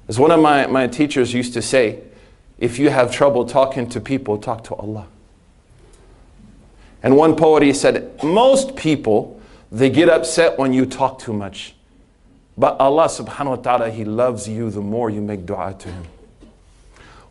As 0.06 0.18
one 0.18 0.30
of 0.30 0.40
my, 0.40 0.66
my 0.66 0.86
teachers 0.86 1.32
used 1.32 1.54
to 1.54 1.62
say, 1.62 2.00
if 2.58 2.78
you 2.78 2.90
have 2.90 3.10
trouble 3.10 3.46
talking 3.46 3.88
to 3.88 4.00
people, 4.00 4.36
talk 4.36 4.64
to 4.64 4.74
Allah. 4.74 5.06
And 7.02 7.16
one 7.16 7.36
poet, 7.36 7.62
he 7.62 7.72
said, 7.72 8.22
most 8.22 8.76
people, 8.76 9.40
they 9.72 9.88
get 9.88 10.10
upset 10.10 10.58
when 10.58 10.74
you 10.74 10.84
talk 10.84 11.18
too 11.18 11.32
much. 11.32 11.74
But 12.59 12.79
Allah 12.79 13.05
subhanahu 13.05 13.47
wa 13.47 13.55
ta'ala, 13.55 13.89
He 13.89 14.05
loves 14.05 14.47
you 14.47 14.69
the 14.69 14.81
more 14.81 15.09
you 15.09 15.21
make 15.21 15.45
dua 15.45 15.75
to 15.79 15.89
Him. 15.89 16.05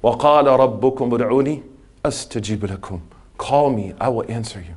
وَقَالَ 0.02 0.44
رَبُّكُمْ 0.80 1.18
ادْعُونِي 1.18 1.62
أَسْتَجِبْ 2.04 2.58
لَكُمْ 2.58 3.00
Call 3.38 3.70
me, 3.70 3.94
I 3.98 4.08
will 4.10 4.30
answer 4.30 4.60
you. 4.60 4.76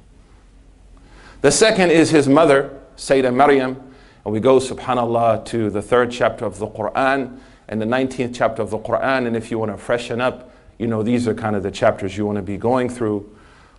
The 1.41 1.51
second 1.51 1.91
is 1.91 2.09
his 2.09 2.27
mother, 2.27 2.79
Sayyidah 2.95 3.33
Maryam. 3.33 3.75
And 4.25 4.33
we 4.33 4.39
go, 4.39 4.57
subhanAllah, 4.57 5.45
to 5.45 5.69
the 5.69 5.81
third 5.81 6.11
chapter 6.11 6.45
of 6.45 6.57
the 6.57 6.67
Quran 6.67 7.37
and 7.67 7.81
the 7.81 7.85
19th 7.85 8.33
chapter 8.33 8.61
of 8.61 8.71
the 8.71 8.79
Quran. 8.79 9.27
And 9.27 9.35
if 9.35 9.51
you 9.51 9.59
want 9.59 9.71
to 9.71 9.77
freshen 9.77 10.19
up, 10.19 10.51
you 10.77 10.87
know, 10.87 11.03
these 11.03 11.27
are 11.27 11.33
kind 11.33 11.55
of 11.55 11.63
the 11.63 11.71
chapters 11.71 12.17
you 12.17 12.25
want 12.25 12.37
to 12.37 12.41
be 12.41 12.57
going 12.57 12.89
through. 12.89 13.29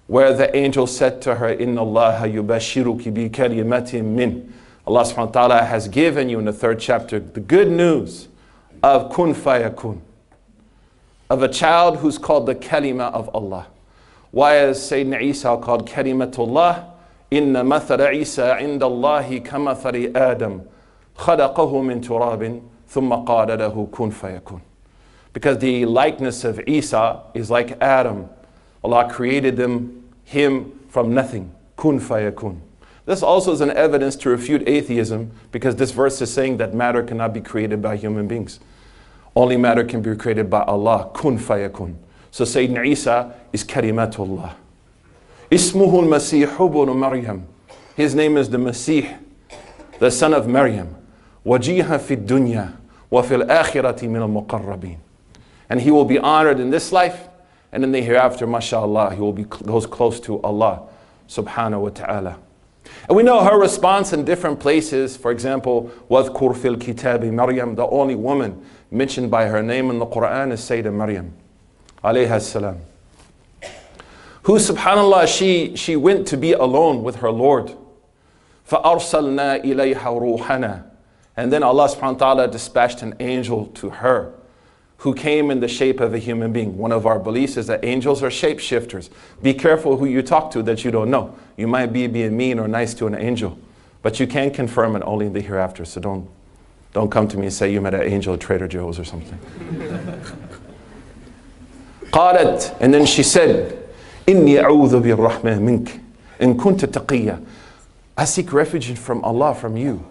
Where 0.06 0.32
the 0.32 0.54
angel 0.56 0.86
said 0.86 1.20
to 1.22 1.34
her, 1.34 1.48
Inna 1.48 1.80
Allah 1.82 2.20
yubashiruki 2.24 3.12
bi 3.12 3.28
kalimatin 3.28 4.04
min. 4.04 4.52
Allah 4.86 5.02
subhanahu 5.02 5.26
wa 5.26 5.32
ta'ala 5.48 5.64
has 5.64 5.86
given 5.88 6.28
you 6.28 6.38
in 6.38 6.44
the 6.46 6.52
third 6.52 6.80
chapter 6.80 7.18
the 7.20 7.40
good 7.40 7.70
news 7.70 8.28
of 8.82 9.12
kun 9.12 9.34
fayakun, 9.34 10.00
of 11.28 11.42
a 11.42 11.48
child 11.48 11.98
who's 11.98 12.16
called 12.16 12.46
the 12.46 12.54
kalima 12.54 13.12
of 13.12 13.28
Allah. 13.34 13.66
Why 14.30 14.58
is 14.58 14.78
Sayyidina 14.78 15.22
Isa 15.22 15.58
called 15.62 15.88
kalimatullah? 15.88 16.86
Inna 17.30 17.62
mathara 17.62 18.14
Isa 18.14 18.56
inda 18.60 18.82
Allahi 18.82 19.40
kamathari 19.40 20.14
Adam, 20.16 20.62
خلقه 21.16 21.82
من 21.82 22.00
تراب 22.00 22.62
ثم 22.88 23.12
قال 23.12 23.48
له 23.58 23.88
كن 23.92 24.10
فيكون. 24.10 24.60
Because 25.34 25.58
the 25.58 25.84
likeness 25.84 26.44
of 26.44 26.60
Isa 26.66 27.22
is 27.34 27.50
like 27.50 27.80
Adam. 27.82 28.30
Allah 28.82 29.10
created 29.10 29.56
them, 29.56 30.08
him 30.24 30.80
from 30.88 31.12
nothing. 31.12 31.52
Kun 31.76 32.00
fayakun. 32.00 32.58
This 33.05 33.21
also 33.21 33.51
is 33.51 33.61
an 33.61 33.71
evidence 33.71 34.15
to 34.17 34.29
refute 34.29 34.67
atheism 34.67 35.31
because 35.51 35.75
this 35.75 35.91
verse 35.91 36.21
is 36.21 36.33
saying 36.33 36.57
that 36.57 36.73
matter 36.73 37.03
cannot 37.03 37.33
be 37.33 37.41
created 37.41 37.81
by 37.81 37.97
human 37.97 38.27
beings. 38.27 38.59
Only 39.35 39.57
matter 39.57 39.83
can 39.83 40.01
be 40.01 40.15
created 40.15 40.49
by 40.49 40.61
Allah. 40.63 41.11
Kun 41.13 41.37
fayakun. 41.37 41.95
So 42.31 42.45
Sayyidina 42.45 42.87
Isa 42.87 43.35
is 43.51 43.63
kalimatullah. 43.63 44.53
Ismuhu 45.51 46.03
al-Masih 46.03 46.43
ibn 46.43 46.99
Maryam. 46.99 47.47
His 47.95 48.15
name 48.15 48.37
is 48.37 48.49
the 48.49 48.57
Masih, 48.57 49.17
the 49.99 50.09
son 50.09 50.33
of 50.33 50.47
Maryam. 50.47 50.95
Wajiha 51.45 51.99
fi 51.99 52.15
dunya 52.15 52.75
wa 53.09 53.21
fil 53.21 53.41
akhirati 53.41 54.03
min 54.03 54.21
al-muqarrabin. 54.21 54.97
And 55.69 55.81
he 55.81 55.91
will 55.91 56.05
be 56.05 56.17
honored 56.17 56.59
in 56.59 56.69
this 56.69 56.91
life 56.91 57.27
And 57.73 57.83
in 57.83 57.91
the 57.91 58.01
hereafter, 58.01 58.45
mashallah, 58.45 59.15
he 59.15 59.19
will 59.19 59.33
be 59.33 59.45
goes 59.45 59.87
close 59.87 60.19
to 60.21 60.39
Allah 60.41 60.83
subhanahu 61.27 61.81
wa 61.81 61.89
ta'ala. 61.89 62.37
And 63.08 63.16
we 63.16 63.22
know 63.22 63.42
her 63.42 63.58
response 63.58 64.12
in 64.12 64.24
different 64.24 64.60
places. 64.60 65.16
For 65.16 65.30
example, 65.30 65.90
وَذْكُرْ 66.10 66.56
فِي 66.56 66.76
الْكِتَابِ 66.76 67.32
Maryam, 67.32 67.74
the 67.74 67.86
only 67.86 68.14
woman 68.14 68.64
mentioned 68.90 69.30
by 69.30 69.46
her 69.46 69.62
name 69.62 69.90
in 69.90 69.98
the 69.98 70.06
Quran 70.06 70.52
is 70.52 70.60
Sayyidah 70.60 70.92
Maryam, 70.92 71.32
alayha 72.02 72.40
salam. 72.40 72.78
Who, 74.42 74.54
subhanAllah, 74.54 75.26
she, 75.26 75.76
she 75.76 75.96
went 75.96 76.26
to 76.28 76.36
be 76.36 76.52
alone 76.52 77.02
with 77.02 77.16
her 77.16 77.30
Lord. 77.30 77.74
فَأَرْسَلْنَا 78.68 79.64
إِلَيْهَا 79.64 79.96
رُوحَنَا 79.96 80.84
And 81.36 81.52
then 81.52 81.62
Allah 81.62 81.88
subhanahu 81.88 82.14
wa 82.14 82.34
ta'ala 82.34 82.48
dispatched 82.48 83.02
an 83.02 83.14
angel 83.20 83.66
to 83.66 83.90
her 83.90 84.34
who 84.98 85.14
came 85.14 85.50
in 85.50 85.60
the 85.60 85.68
shape 85.68 86.00
of 86.00 86.12
a 86.12 86.18
human 86.18 86.52
being. 86.52 86.76
One 86.76 86.92
of 86.92 87.06
our 87.06 87.18
beliefs 87.18 87.56
is 87.56 87.68
that 87.68 87.84
angels 87.84 88.22
are 88.22 88.30
shapeshifters. 88.30 89.10
Be 89.42 89.54
careful 89.54 89.96
who 89.96 90.06
you 90.06 90.22
talk 90.22 90.50
to 90.52 90.62
that 90.64 90.84
you 90.84 90.90
don't 90.90 91.10
know. 91.10 91.36
You 91.56 91.66
might 91.66 91.92
be 91.92 92.06
being 92.06 92.36
mean 92.36 92.58
or 92.58 92.68
nice 92.68 92.94
to 92.94 93.06
an 93.06 93.14
angel, 93.14 93.58
but 94.02 94.20
you 94.20 94.26
can 94.26 94.50
confirm 94.50 94.96
it 94.96 95.02
only 95.04 95.26
in 95.26 95.32
the 95.32 95.40
hereafter. 95.40 95.84
So 95.84 96.00
don't, 96.00 96.28
don't 96.92 97.10
come 97.10 97.28
to 97.28 97.36
me 97.36 97.44
and 97.44 97.52
say 97.52 97.72
you 97.72 97.80
met 97.80 97.94
an 97.94 98.02
angel 98.02 98.34
at 98.34 98.40
Trader 98.40 98.68
Joe's 98.68 98.98
or 98.98 99.04
something. 99.04 99.38
قالت, 102.10 102.76
and 102.80 102.92
then 102.92 103.04
she 103.04 103.22
said, 103.22 103.88
إني 104.26 104.62
أعوذ 104.62 105.00
بالرحمة 105.02 105.58
منك 105.58 106.00
إن 106.40 106.56
كنت 106.56 106.84
تقيا. 106.86 107.44
I 108.16 108.24
seek 108.24 108.52
refuge 108.52 108.96
from 108.98 109.22
Allah 109.24 109.54
from 109.54 109.76
you 109.76 110.04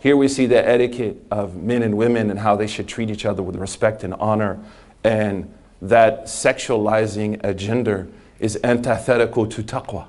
here 0.00 0.16
we 0.16 0.28
see 0.28 0.46
the 0.46 0.66
etiquette 0.66 1.22
of 1.30 1.56
men 1.56 1.82
and 1.82 1.96
women 1.96 2.30
and 2.30 2.38
how 2.40 2.56
they 2.56 2.66
should 2.66 2.88
treat 2.88 3.10
each 3.10 3.26
other 3.26 3.42
with 3.42 3.56
respect 3.56 4.02
and 4.02 4.14
honor, 4.14 4.58
and 5.04 5.52
that 5.82 6.24
sexualizing 6.24 7.38
a 7.44 7.52
gender 7.52 8.08
is 8.38 8.58
antithetical 8.64 9.46
to 9.46 9.62
taqwa. 9.62 10.06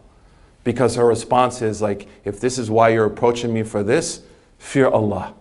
Because 0.65 0.95
her 0.95 1.05
response 1.05 1.61
is 1.61 1.81
like, 1.81 2.07
if 2.23 2.39
this 2.39 2.57
is 2.57 2.69
why 2.69 2.89
you're 2.89 3.05
approaching 3.05 3.53
me 3.53 3.63
for 3.63 3.83
this, 3.83 4.21
fear 4.57 4.87
Allah. 4.87 5.33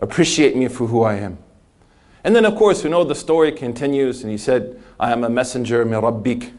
Appreciate 0.00 0.56
me 0.56 0.68
for 0.68 0.86
who 0.86 1.02
I 1.02 1.14
am. 1.14 1.38
And 2.24 2.34
then, 2.34 2.44
of 2.44 2.56
course, 2.56 2.82
we 2.82 2.90
know 2.90 3.04
the 3.04 3.14
story 3.14 3.52
continues, 3.52 4.22
and 4.22 4.30
he 4.30 4.38
said, 4.38 4.80
I 4.98 5.12
am 5.12 5.22
a 5.22 5.30
messenger, 5.30 5.84
min 5.84 6.00
rabbik, 6.00 6.52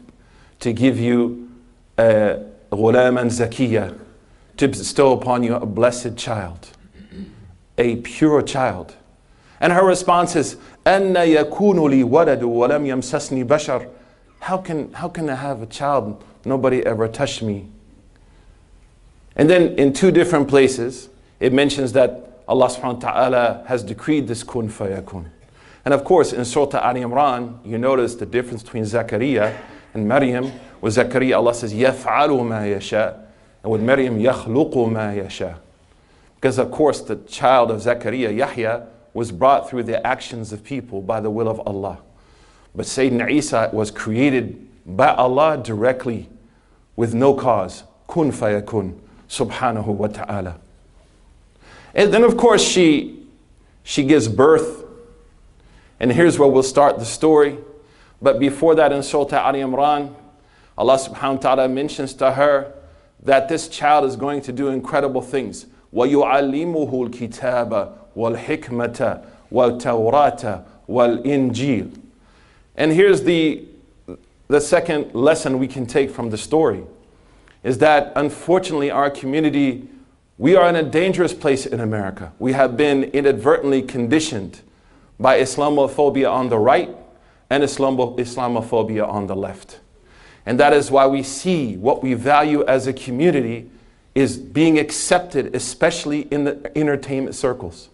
to 0.60 0.72
give 0.72 0.98
you 0.98 1.50
a 1.98 2.42
ghulaman 2.72 3.26
zakiyah, 3.26 3.98
to 4.56 4.68
bestow 4.68 5.12
upon 5.12 5.42
you 5.42 5.54
a 5.54 5.66
blessed 5.66 6.16
child, 6.16 6.70
a 7.76 7.96
pure 7.96 8.42
child. 8.42 8.96
And 9.60 9.74
her 9.74 9.84
response 9.86 10.36
is, 10.36 10.56
أَنَّ 10.86 11.14
يَكُونُ 11.14 11.76
لِي 11.76 12.02
وَلَدُ 12.02 12.40
وَلَمْ 12.40 12.86
يَمْسَسْنِي 12.86 13.44
بَشَرٌ 13.44 13.90
how 14.40 14.56
can, 14.56 14.92
how 14.94 15.08
can 15.08 15.28
I 15.28 15.34
have 15.34 15.62
a 15.62 15.66
child? 15.66 16.24
Nobody 16.44 16.84
ever 16.84 17.08
touched 17.08 17.42
me. 17.42 17.68
And 19.36 19.48
then 19.48 19.78
in 19.78 19.92
two 19.92 20.10
different 20.10 20.48
places, 20.48 21.08
it 21.38 21.52
mentions 21.52 21.92
that 21.92 22.42
Allah 22.48 22.68
subhanahu 22.68 23.02
wa 23.02 23.12
ta'ala 23.12 23.64
has 23.68 23.82
decreed 23.82 24.26
this 24.26 24.42
kun 24.42 24.68
fayakun. 24.68 25.30
And 25.84 25.94
of 25.94 26.04
course, 26.04 26.32
in 26.32 26.44
Surah 26.44 26.78
Al 26.78 26.94
Imran, 26.94 27.64
you 27.64 27.78
notice 27.78 28.14
the 28.14 28.26
difference 28.26 28.62
between 28.62 28.84
Zakaria 28.84 29.56
and 29.94 30.06
Maryam. 30.06 30.52
With 30.80 30.96
Zakaria, 30.96 31.36
Allah 31.36 31.54
says, 31.54 31.72
يَفْعَلُ 31.72 32.28
مَا 32.28 32.76
يَشَاءُ 32.76 33.26
and 33.62 33.72
with 33.72 33.82
Maryam, 33.82 34.18
يَخْلُقُ 34.18 34.72
مَا 34.72 35.14
يَشَاءُ. 35.22 35.58
Because 36.36 36.58
of 36.58 36.70
course 36.70 37.02
the 37.02 37.16
child 37.16 37.70
of 37.70 37.82
Zechariah, 37.82 38.32
Yahya, 38.32 38.86
was 39.12 39.30
brought 39.30 39.68
through 39.68 39.82
the 39.82 40.04
actions 40.06 40.52
of 40.52 40.64
people 40.64 41.02
by 41.02 41.20
the 41.20 41.30
will 41.30 41.48
of 41.48 41.60
Allah. 41.66 41.98
But 42.74 42.86
Sayyidina 42.86 43.30
Isa 43.30 43.70
was 43.72 43.90
created 43.90 44.66
by 44.86 45.08
Allah 45.14 45.58
directly 45.58 46.28
with 46.96 47.14
no 47.14 47.34
cause. 47.34 47.84
Kun 48.08 48.32
fayakun, 48.32 48.98
subhanahu 49.28 49.86
wa 49.86 50.08
ta'ala. 50.08 50.58
And 51.94 52.12
then 52.12 52.24
of 52.24 52.36
course 52.36 52.62
she, 52.62 53.26
she 53.82 54.04
gives 54.04 54.28
birth. 54.28 54.84
And 55.98 56.12
here's 56.12 56.38
where 56.38 56.48
we'll 56.48 56.62
start 56.62 56.98
the 56.98 57.04
story. 57.04 57.58
But 58.22 58.38
before 58.38 58.74
that 58.74 58.92
in 58.92 59.02
Surah 59.02 59.46
Ali 59.46 59.60
Imran, 59.60 60.14
Allah 60.76 60.96
subhanahu 60.96 61.36
wa 61.36 61.40
ta'ala 61.40 61.68
mentions 61.68 62.14
to 62.14 62.32
her 62.32 62.72
that 63.22 63.48
this 63.48 63.68
child 63.68 64.04
is 64.04 64.16
going 64.16 64.40
to 64.42 64.52
do 64.52 64.68
incredible 64.68 65.22
things. 65.22 65.66
وَيُعَلِّمُهُ 65.94 67.10
الْكِتَابَ 67.10 67.92
وَالْحِكْمَةَ 68.16 69.24
وَالْتَوْرَاةَ 69.52 70.64
وَالْإِنْجِيلَ 70.88 72.00
And 72.76 72.92
here's 72.92 73.22
the, 73.24 73.64
the 74.47 74.61
second 74.61 75.13
lesson 75.13 75.59
we 75.59 75.67
can 75.67 75.85
take 75.85 76.11
from 76.11 76.29
the 76.29 76.37
story 76.37 76.83
is 77.63 77.79
that 77.79 78.13
unfortunately 78.15 78.91
our 78.91 79.09
community, 79.09 79.89
we 80.37 80.55
are 80.55 80.69
in 80.69 80.75
a 80.75 80.83
dangerous 80.83 81.33
place 81.33 81.65
in 81.65 81.79
America. 81.79 82.31
We 82.37 82.53
have 82.53 82.77
been 82.77 83.05
inadvertently 83.05 83.81
conditioned 83.81 84.61
by 85.19 85.39
Islamophobia 85.39 86.31
on 86.31 86.49
the 86.49 86.59
right 86.59 86.95
and 87.49 87.63
Islamophobia 87.63 89.07
on 89.07 89.27
the 89.27 89.35
left. 89.35 89.79
And 90.45 90.59
that 90.59 90.73
is 90.73 90.91
why 90.91 91.07
we 91.07 91.23
see 91.23 91.75
what 91.77 92.03
we 92.03 92.13
value 92.13 92.63
as 92.65 92.85
a 92.85 92.93
community 92.93 93.69
is 94.13 94.37
being 94.37 94.77
accepted, 94.77 95.55
especially 95.55 96.21
in 96.21 96.43
the 96.43 96.71
entertainment 96.77 97.35
circles. 97.35 97.89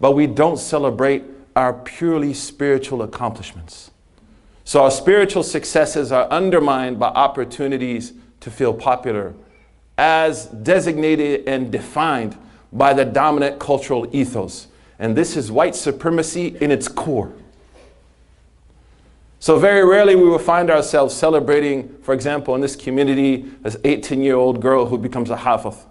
But 0.00 0.12
we 0.12 0.26
don't 0.26 0.58
celebrate 0.58 1.24
our 1.54 1.74
purely 1.74 2.32
spiritual 2.32 3.02
accomplishments. 3.02 3.89
So 4.70 4.84
our 4.84 4.90
spiritual 4.92 5.42
successes 5.42 6.12
are 6.12 6.28
undermined 6.28 7.00
by 7.00 7.08
opportunities 7.08 8.12
to 8.38 8.52
feel 8.52 8.72
popular, 8.72 9.34
as 9.98 10.46
designated 10.46 11.48
and 11.48 11.72
defined 11.72 12.38
by 12.72 12.92
the 12.92 13.04
dominant 13.04 13.58
cultural 13.58 14.08
ethos. 14.12 14.68
And 15.00 15.16
this 15.16 15.36
is 15.36 15.50
white 15.50 15.74
supremacy 15.74 16.56
in 16.60 16.70
its 16.70 16.86
core. 16.86 17.32
So 19.40 19.58
very 19.58 19.84
rarely 19.84 20.14
we 20.14 20.28
will 20.28 20.38
find 20.38 20.70
ourselves 20.70 21.16
celebrating, 21.16 21.96
for 22.02 22.14
example, 22.14 22.54
in 22.54 22.60
this 22.60 22.76
community, 22.76 23.50
this 23.62 23.74
18-year-old 23.74 24.62
girl 24.62 24.86
who 24.86 24.98
becomes 24.98 25.30
a 25.30 25.36
hafiz. 25.36 25.84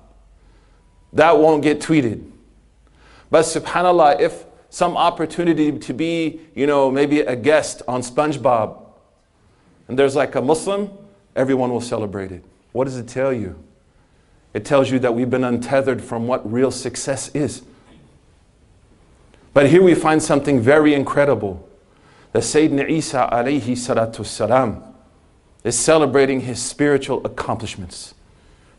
That 1.11 1.37
won't 1.37 1.63
get 1.63 1.81
tweeted. 1.81 2.31
But 3.29 3.41
subhanAllah, 3.41 4.21
if 4.21 4.45
some 4.69 4.95
opportunity 4.95 5.71
to 5.77 5.93
be, 5.93 6.41
you 6.55 6.67
know, 6.67 6.91
maybe 6.91 7.21
a 7.21 7.35
guest 7.35 7.81
on 7.87 8.01
SpongeBob, 8.01 8.77
and 9.87 9.97
there's 9.97 10.15
like 10.15 10.35
a 10.35 10.41
Muslim, 10.41 10.91
everyone 11.35 11.71
will 11.71 11.81
celebrate 11.81 12.31
it. 12.31 12.43
What 12.71 12.85
does 12.85 12.97
it 12.97 13.07
tell 13.07 13.33
you? 13.33 13.61
It 14.53 14.65
tells 14.65 14.91
you 14.91 14.99
that 14.99 15.13
we've 15.13 15.29
been 15.29 15.43
untethered 15.43 16.01
from 16.01 16.27
what 16.27 16.49
real 16.51 16.71
success 16.71 17.29
is. 17.35 17.63
But 19.53 19.69
here 19.69 19.81
we 19.81 19.95
find 19.95 20.21
something 20.21 20.59
very 20.61 20.93
incredible 20.93 21.67
that 22.31 22.43
Sayyidina 22.43 22.89
Isa 22.89 23.27
alayhi 23.31 23.71
salatu 23.71 24.25
salam 24.25 24.83
is 25.63 25.77
celebrating 25.77 26.41
his 26.41 26.61
spiritual 26.61 27.25
accomplishments. 27.25 28.13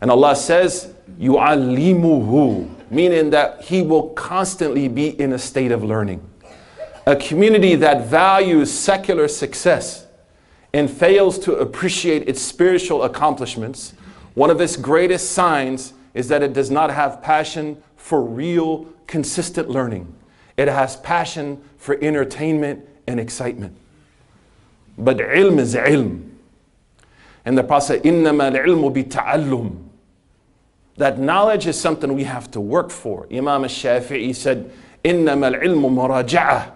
And 0.01 0.11
Allah 0.11 0.35
says, 0.37 0.95
yu'allimuhu, 1.19 2.73
meaning 2.90 3.30
that 3.32 3.62
he 3.62 3.82
will 3.82 4.10
constantly 4.10 4.88
be 4.88 5.20
in 5.20 5.34
a 5.34 5.40
state 5.40 5.72
of 5.72 5.84
learning. 5.84 6.22
A 7.06 7.16
community 7.16 7.76
that 7.76 8.08
values 8.08 8.72
secular 8.72 9.28
success 9.28 10.08
and 10.74 10.90
fails 10.90 11.40
to 11.40 11.56
appreciate 11.56 12.28
its 12.28 12.42
spiritual 12.42 13.04
accomplishments, 13.04 13.94
one 14.34 14.50
of 14.50 14.60
its 14.60 14.76
greatest 14.76 15.32
signs 15.32 15.94
is 16.14 16.28
that 16.28 16.44
it 16.44 16.54
does 16.54 16.72
not 16.72 16.92
have 16.92 17.22
passion 17.22 17.82
for 17.96 18.22
real, 18.22 18.86
consistent 19.08 19.70
learning. 19.70 20.14
It 20.58 20.68
has 20.68 20.96
passion 20.98 21.62
for 21.78 21.98
entertainment 22.02 22.88
and 23.08 23.20
excitement. 23.20 23.78
But 24.98 25.18
ilm 25.18 25.60
is 25.60 25.76
ilm. 25.76 26.32
And 27.46 27.58
the 27.58 27.64
Prophet 27.64 27.86
said, 27.86 28.04
إِنَّمَا 28.04 28.52
الْعِلْمُ 28.56 28.94
بِتَعَلُّمٍ 28.94 29.84
That 30.98 31.20
knowledge 31.20 31.68
is 31.68 31.80
something 31.80 32.14
we 32.14 32.24
have 32.24 32.50
to 32.52 32.62
work 32.62 32.90
for. 32.90 33.28
Imam 33.32 33.64
al-Shafi'i 33.64 34.34
said, 34.34 34.72
إِنَّمَا 35.04 35.60
الْعِلْمُ 35.60 35.82
مُرَاجَعَةٍ 35.82 36.72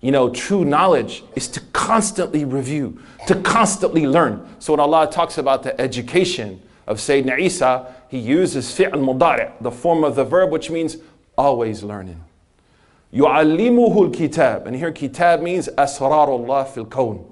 You 0.00 0.12
know, 0.12 0.30
true 0.30 0.64
knowledge 0.64 1.24
is 1.34 1.48
to 1.48 1.60
constantly 1.72 2.44
review, 2.44 3.00
to 3.26 3.34
constantly 3.36 4.06
learn. 4.06 4.46
So 4.60 4.72
when 4.72 4.80
Allah 4.80 5.10
talks 5.10 5.38
about 5.38 5.64
the 5.64 5.78
education 5.80 6.62
of 6.86 6.98
Sayyidina 6.98 7.40
Isa, 7.40 7.94
He 8.08 8.18
uses 8.18 8.70
fi'l 8.70 8.92
mudari', 8.92 9.50
the 9.60 9.72
form 9.72 10.04
of 10.04 10.14
the 10.14 10.24
verb, 10.24 10.52
which 10.52 10.70
means 10.70 10.98
always 11.36 11.82
learning. 11.82 12.22
يعلمه 13.12 14.10
الكتاب 14.10 14.66
and 14.66 14.76
here 14.76 14.90
kitab 14.92 15.40
means 15.40 15.68
أسرار 15.68 16.28
الله 16.28 16.64
في 16.64 16.88
الكون 16.88 17.24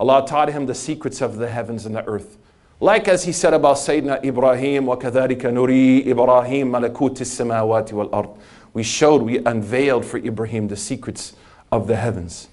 Allah 0.00 0.26
taught 0.26 0.48
him 0.50 0.66
the 0.66 0.74
secrets 0.74 1.20
of 1.20 1.36
the 1.36 1.48
heavens 1.48 1.86
and 1.86 1.94
the 1.94 2.04
earth 2.06 2.38
like 2.80 3.06
as 3.06 3.24
he 3.24 3.32
said 3.32 3.54
about 3.54 3.76
Sayyidina 3.76 4.24
Ibrahim 4.24 4.86
وكذلك 4.88 5.46
نري 5.46 6.10
إبراهيم 6.10 6.72
ملكوت 6.72 7.20
السماوات 7.20 7.92
والأرض 7.94 8.36
we 8.74 8.82
showed 8.82 9.22
we 9.22 9.38
unveiled 9.38 10.04
for 10.04 10.18
Ibrahim 10.18 10.68
the 10.68 10.76
secrets 10.76 11.34
of 11.70 11.86
the 11.86 11.96
heavens 11.96 12.48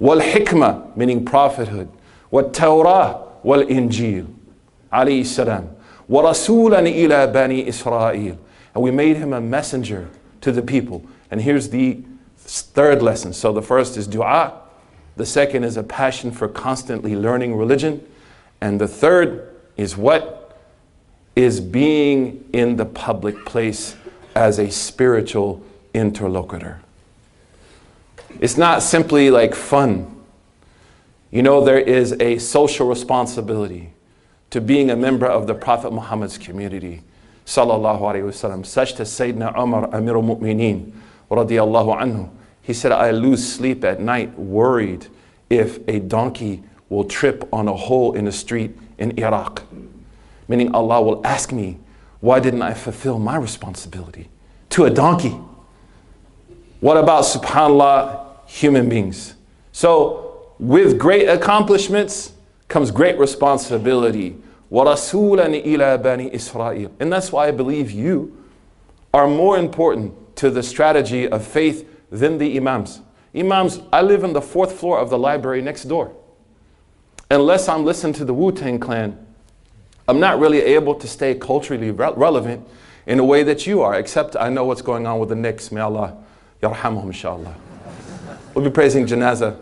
والحكمة 0.00 0.96
meaning 0.96 1.24
prophethood 1.24 1.88
والتوراة 2.32 3.20
والإنجيل 3.44 4.24
عليه 4.92 5.20
السلام 5.20 5.68
ورسولا 6.08 6.80
إلى 6.80 7.26
بني 7.26 7.68
إسرائيل 7.68 8.36
and 8.74 8.82
we 8.82 8.90
made 8.90 9.16
him 9.16 9.32
a 9.32 9.40
messenger 9.40 10.08
to 10.40 10.52
the 10.52 10.62
people 10.62 11.04
and 11.30 11.42
here's 11.42 11.68
the 11.70 11.98
third 12.38 13.02
lesson 13.02 13.32
so 13.32 13.52
the 13.52 13.62
first 13.62 13.96
is 13.96 14.06
dua 14.06 14.52
the 15.16 15.26
second 15.26 15.64
is 15.64 15.76
a 15.76 15.82
passion 15.82 16.30
for 16.30 16.46
constantly 16.48 17.16
learning 17.16 17.54
religion 17.56 18.00
and 18.61 18.79
the 18.79 18.87
third 18.87 19.55
is 19.77 19.97
what 19.97 20.57
is 21.35 21.59
being 21.59 22.47
in 22.53 22.75
the 22.75 22.85
public 22.85 23.45
place 23.45 23.95
as 24.35 24.59
a 24.59 24.69
spiritual 24.69 25.61
interlocutor 25.93 26.79
it's 28.39 28.57
not 28.57 28.81
simply 28.81 29.29
like 29.29 29.53
fun 29.53 30.21
you 31.31 31.41
know, 31.41 31.63
there 31.63 31.79
is 31.79 32.11
a 32.19 32.37
social 32.39 32.87
responsibility 32.87 33.93
to 34.49 34.59
being 34.59 34.91
a 34.91 34.97
member 34.97 35.25
of 35.25 35.47
the 35.47 35.53
Prophet 35.55 35.93
Muhammad's 35.93 36.37
community. 36.37 37.03
Sallallahu 37.45 38.01
Alaihi 38.01 38.23
Wasallam. 38.23 38.65
Such 38.65 38.99
as 38.99 39.09
Sayyidina 39.09 39.57
Umar 39.57 39.89
Amir 39.95 40.17
al-Mu'mineen 40.17 40.91
radiyallahu 41.29 42.01
anhu. 42.01 42.29
He 42.61 42.73
said, 42.73 42.91
I 42.91 43.11
lose 43.11 43.47
sleep 43.47 43.83
at 43.85 44.01
night 44.01 44.37
worried 44.37 45.07
if 45.49 45.79
a 45.87 45.99
donkey 45.99 46.63
will 46.90 47.04
trip 47.04 47.48
on 47.52 47.68
a 47.68 47.74
hole 47.74 48.12
in 48.12 48.24
the 48.24 48.32
street 48.32 48.76
in 48.98 49.18
Iraq. 49.18 49.62
Meaning 50.48 50.74
Allah 50.74 51.02
will 51.02 51.26
ask 51.26 51.52
me, 51.52 51.78
why 52.20 52.40
didn't 52.40 52.62
I 52.62 52.74
fulfill 52.74 53.18
my 53.18 53.36
responsibility 53.36 54.28
to 54.70 54.84
a 54.84 54.90
donkey? 54.90 55.38
What 56.80 56.96
about, 56.96 57.24
subhanAllah, 57.24 58.46
human 58.46 58.88
beings? 58.88 59.34
So 59.72 60.54
with 60.58 60.98
great 60.98 61.28
accomplishments 61.28 62.32
comes 62.68 62.90
great 62.90 63.18
responsibility. 63.18 64.36
وَرَسُولًا 64.70 65.64
إِلَى 65.64 66.02
بَنِي 66.02 66.34
إِسْرَائِيل 66.34 66.90
And 67.00 67.12
that's 67.12 67.30
why 67.30 67.48
I 67.48 67.50
believe 67.50 67.90
you 67.90 68.36
are 69.14 69.28
more 69.28 69.58
important 69.58 70.36
to 70.36 70.50
the 70.50 70.62
strategy 70.62 71.28
of 71.28 71.46
faith 71.46 71.88
than 72.10 72.38
the 72.38 72.56
imams. 72.56 73.00
Imams, 73.34 73.80
I 73.92 74.02
live 74.02 74.24
on 74.24 74.32
the 74.32 74.40
fourth 74.40 74.72
floor 74.72 74.98
of 74.98 75.10
the 75.10 75.18
library 75.18 75.62
next 75.62 75.84
door. 75.84 76.12
Unless 77.31 77.69
I'm 77.69 77.85
listening 77.85 78.11
to 78.15 78.25
the 78.25 78.33
Wu-Tang 78.33 78.77
Clan, 78.77 79.17
I'm 80.05 80.19
not 80.19 80.37
really 80.37 80.59
able 80.59 80.95
to 80.95 81.07
stay 81.07 81.33
culturally 81.33 81.89
re 81.89 82.11
relevant 82.17 82.67
in 83.05 83.19
a 83.19 83.23
way 83.23 83.41
that 83.43 83.65
you 83.65 83.81
are, 83.81 83.97
except 83.97 84.35
I 84.35 84.49
know 84.49 84.65
what's 84.65 84.81
going 84.81 85.07
on 85.07 85.17
with 85.17 85.29
the 85.29 85.35
Knicks. 85.35 85.71
May 85.71 85.79
Allah 85.79 86.17
yarhamhum 86.61 87.05
inshallah. 87.05 87.55
We'll 88.53 88.65
be 88.65 88.71
praising 88.71 89.07
janazah 89.07 89.57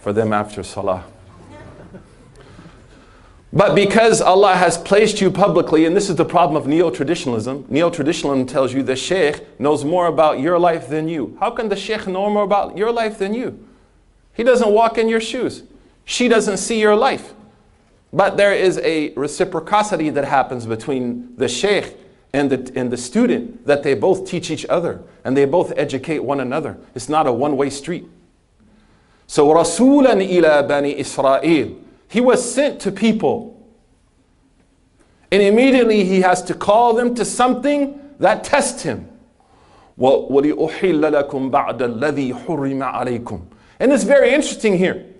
for 0.00 0.12
them 0.12 0.32
after 0.32 0.64
Salah. 0.64 1.04
But 3.52 3.76
because 3.76 4.20
Allah 4.20 4.56
has 4.56 4.76
placed 4.76 5.20
you 5.20 5.30
publicly, 5.30 5.84
and 5.84 5.96
this 5.96 6.10
is 6.10 6.16
the 6.16 6.24
problem 6.24 6.60
of 6.60 6.66
neo 6.66 6.90
traditionalism, 6.90 7.66
neo 7.68 7.88
traditionalism 7.88 8.48
tells 8.48 8.74
you 8.74 8.82
the 8.82 8.96
Sheikh 8.96 9.60
knows 9.60 9.84
more 9.84 10.08
about 10.08 10.40
your 10.40 10.58
life 10.58 10.88
than 10.88 11.06
you. 11.06 11.36
How 11.38 11.52
can 11.52 11.68
the 11.68 11.76
Sheikh 11.76 12.08
know 12.08 12.28
more 12.30 12.42
about 12.42 12.76
your 12.76 12.90
life 12.90 13.16
than 13.16 13.32
you? 13.32 13.64
He 14.32 14.42
doesn't 14.42 14.72
walk 14.72 14.98
in 14.98 15.08
your 15.08 15.20
shoes, 15.20 15.62
she 16.04 16.28
doesn't 16.28 16.58
see 16.58 16.80
your 16.80 16.96
life. 16.96 17.34
But 18.12 18.36
there 18.36 18.52
is 18.52 18.78
a 18.78 19.12
reciprocity 19.14 20.10
that 20.10 20.24
happens 20.24 20.66
between 20.66 21.34
the 21.36 21.48
Sheikh 21.48 21.96
and 22.32 22.50
the, 22.50 22.72
and 22.78 22.90
the 22.90 22.96
student 22.96 23.66
that 23.66 23.82
they 23.82 23.94
both 23.94 24.28
teach 24.28 24.50
each 24.50 24.66
other 24.66 25.02
and 25.24 25.36
they 25.36 25.44
both 25.44 25.72
educate 25.76 26.20
one 26.20 26.40
another. 26.40 26.76
It's 26.94 27.08
not 27.08 27.26
a 27.26 27.32
one 27.32 27.56
way 27.56 27.70
street. 27.70 28.06
So 29.26 29.48
Rasulan 29.48 30.22
ila 30.22 30.62
Bani 30.62 30.98
Israel. 30.98 31.76
He 32.08 32.20
was 32.20 32.54
sent 32.54 32.80
to 32.82 32.92
people. 32.92 33.50
And 35.32 35.42
immediately 35.42 36.04
he 36.04 36.20
has 36.20 36.42
to 36.44 36.54
call 36.54 36.94
them 36.94 37.14
to 37.16 37.24
something 37.24 37.98
that 38.20 38.44
tests 38.44 38.82
him. 38.82 39.08
And 39.96 40.30
it's 43.92 44.04
very 44.04 44.32
interesting 44.32 44.78
here 44.78 45.13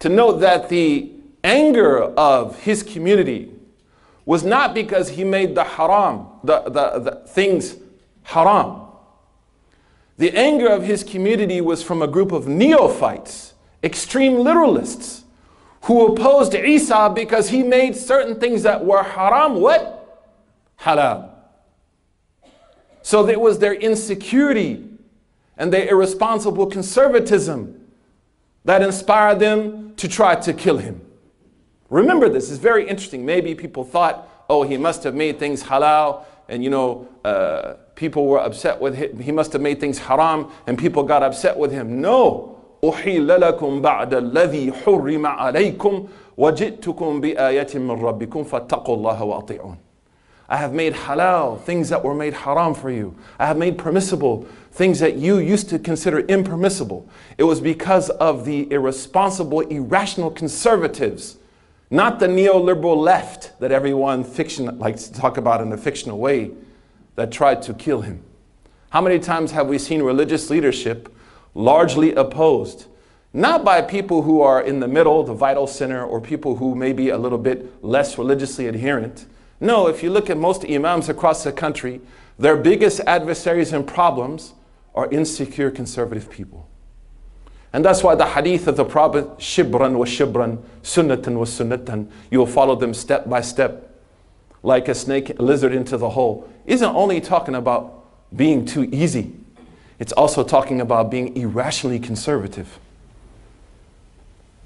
to 0.00 0.08
note 0.08 0.40
that 0.40 0.68
the 0.68 1.12
anger 1.44 2.02
of 2.02 2.60
his 2.60 2.82
community 2.82 3.50
was 4.24 4.44
not 4.44 4.74
because 4.74 5.10
he 5.10 5.24
made 5.24 5.54
the 5.54 5.64
haram, 5.64 6.26
the, 6.44 6.62
the, 6.62 6.98
the 6.98 7.28
things 7.28 7.76
haram. 8.22 8.82
The 10.18 10.36
anger 10.36 10.68
of 10.68 10.82
his 10.82 11.02
community 11.02 11.60
was 11.60 11.82
from 11.82 12.02
a 12.02 12.06
group 12.06 12.32
of 12.32 12.46
neophytes, 12.46 13.54
extreme 13.82 14.34
literalists, 14.34 15.22
who 15.82 16.06
opposed 16.06 16.54
Isa 16.54 17.10
because 17.14 17.48
he 17.48 17.62
made 17.62 17.96
certain 17.96 18.38
things 18.38 18.62
that 18.64 18.84
were 18.84 19.02
haram, 19.02 19.60
what? 19.60 20.28
Halal. 20.80 21.30
So 23.02 23.26
it 23.26 23.40
was 23.40 23.58
their 23.58 23.74
insecurity 23.74 24.86
and 25.56 25.72
their 25.72 25.88
irresponsible 25.88 26.66
conservatism 26.66 27.79
that 28.65 28.81
inspired 28.81 29.39
them 29.39 29.93
to 29.95 30.07
try 30.07 30.35
to 30.35 30.53
kill 30.53 30.77
him. 30.77 31.01
Remember 31.89 32.29
this, 32.29 32.49
it's 32.49 32.59
very 32.59 32.87
interesting. 32.87 33.25
Maybe 33.25 33.53
people 33.55 33.83
thought, 33.83 34.27
oh, 34.49 34.63
he 34.63 34.77
must 34.77 35.03
have 35.03 35.15
made 35.15 35.39
things 35.39 35.63
halal 35.63 36.25
and 36.49 36.63
you 36.63 36.69
know, 36.69 37.07
uh, 37.23 37.75
people 37.95 38.27
were 38.27 38.39
upset 38.39 38.79
with 38.79 38.95
him. 38.95 39.19
He 39.19 39.31
must 39.31 39.53
have 39.53 39.61
made 39.61 39.79
things 39.79 39.97
haram 39.99 40.51
and 40.67 40.77
people 40.77 41.03
got 41.03 41.23
upset 41.23 41.57
with 41.57 41.71
him. 41.71 42.01
No. 42.01 42.51
أحل 42.89 43.41
لكم 43.41 43.81
بعد 43.81 44.13
الذي 44.13 44.73
حرم 44.73 45.25
عليكم 45.25 46.07
وجئتكم 46.37 47.21
بآية 47.21 47.67
من 47.75 47.91
ربكم 47.91 48.43
فاتقوا 48.43 48.95
الله 48.95 49.23
وأطيعون 49.23 49.77
I 50.50 50.56
have 50.56 50.74
made 50.74 50.94
halal 50.94 51.62
things 51.62 51.88
that 51.90 52.02
were 52.02 52.14
made 52.14 52.34
haram 52.34 52.74
for 52.74 52.90
you. 52.90 53.14
I 53.38 53.46
have 53.46 53.56
made 53.56 53.78
permissible 53.78 54.48
things 54.72 54.98
that 54.98 55.14
you 55.14 55.38
used 55.38 55.68
to 55.70 55.78
consider 55.78 56.18
impermissible. 56.18 57.08
It 57.38 57.44
was 57.44 57.60
because 57.60 58.10
of 58.10 58.44
the 58.44 58.70
irresponsible, 58.72 59.60
irrational 59.60 60.32
conservatives, 60.32 61.38
not 61.88 62.18
the 62.18 62.26
neoliberal 62.26 62.96
left 62.96 63.58
that 63.60 63.70
everyone 63.70 64.24
fiction 64.24 64.76
likes 64.80 65.04
to 65.04 65.14
talk 65.14 65.36
about 65.36 65.60
in 65.60 65.72
a 65.72 65.76
fictional 65.76 66.18
way 66.18 66.50
that 67.14 67.30
tried 67.30 67.62
to 67.62 67.74
kill 67.74 68.00
him. 68.00 68.24
How 68.90 69.00
many 69.00 69.20
times 69.20 69.52
have 69.52 69.68
we 69.68 69.78
seen 69.78 70.02
religious 70.02 70.50
leadership 70.50 71.14
largely 71.54 72.12
opposed? 72.14 72.86
Not 73.32 73.64
by 73.64 73.82
people 73.82 74.22
who 74.22 74.40
are 74.40 74.60
in 74.60 74.80
the 74.80 74.88
middle, 74.88 75.22
the 75.22 75.34
vital 75.34 75.68
center, 75.68 76.04
or 76.04 76.20
people 76.20 76.56
who 76.56 76.74
may 76.74 76.92
be 76.92 77.10
a 77.10 77.18
little 77.18 77.38
bit 77.38 77.84
less 77.84 78.18
religiously 78.18 78.66
adherent. 78.66 79.26
No, 79.60 79.86
if 79.88 80.02
you 80.02 80.10
look 80.10 80.30
at 80.30 80.38
most 80.38 80.64
imams 80.64 81.08
across 81.08 81.44
the 81.44 81.52
country, 81.52 82.00
their 82.38 82.56
biggest 82.56 83.00
adversaries 83.06 83.72
and 83.72 83.86
problems 83.86 84.54
are 84.94 85.10
insecure 85.10 85.70
conservative 85.70 86.30
people. 86.30 86.66
And 87.72 87.84
that's 87.84 88.02
why 88.02 88.14
the 88.14 88.26
hadith 88.26 88.66
of 88.66 88.76
the 88.76 88.84
Prophet, 88.84 89.38
shibran 89.38 89.94
wa 89.96 90.04
shibran, 90.04 90.62
sunnatan 90.82 91.36
wa 91.36 91.44
sunnatan, 91.44 92.10
you 92.30 92.38
will 92.38 92.46
follow 92.46 92.74
them 92.74 92.94
step 92.94 93.28
by 93.28 93.42
step 93.42 93.86
like 94.62 94.88
a 94.88 94.94
snake, 94.94 95.38
a 95.38 95.42
lizard 95.42 95.72
into 95.72 95.96
the 95.96 96.10
hole, 96.10 96.50
isn't 96.66 96.94
only 96.94 97.20
talking 97.20 97.54
about 97.54 98.04
being 98.34 98.64
too 98.64 98.88
easy, 98.92 99.32
it's 99.98 100.12
also 100.12 100.42
talking 100.42 100.80
about 100.80 101.10
being 101.10 101.36
irrationally 101.36 101.98
conservative. 101.98 102.78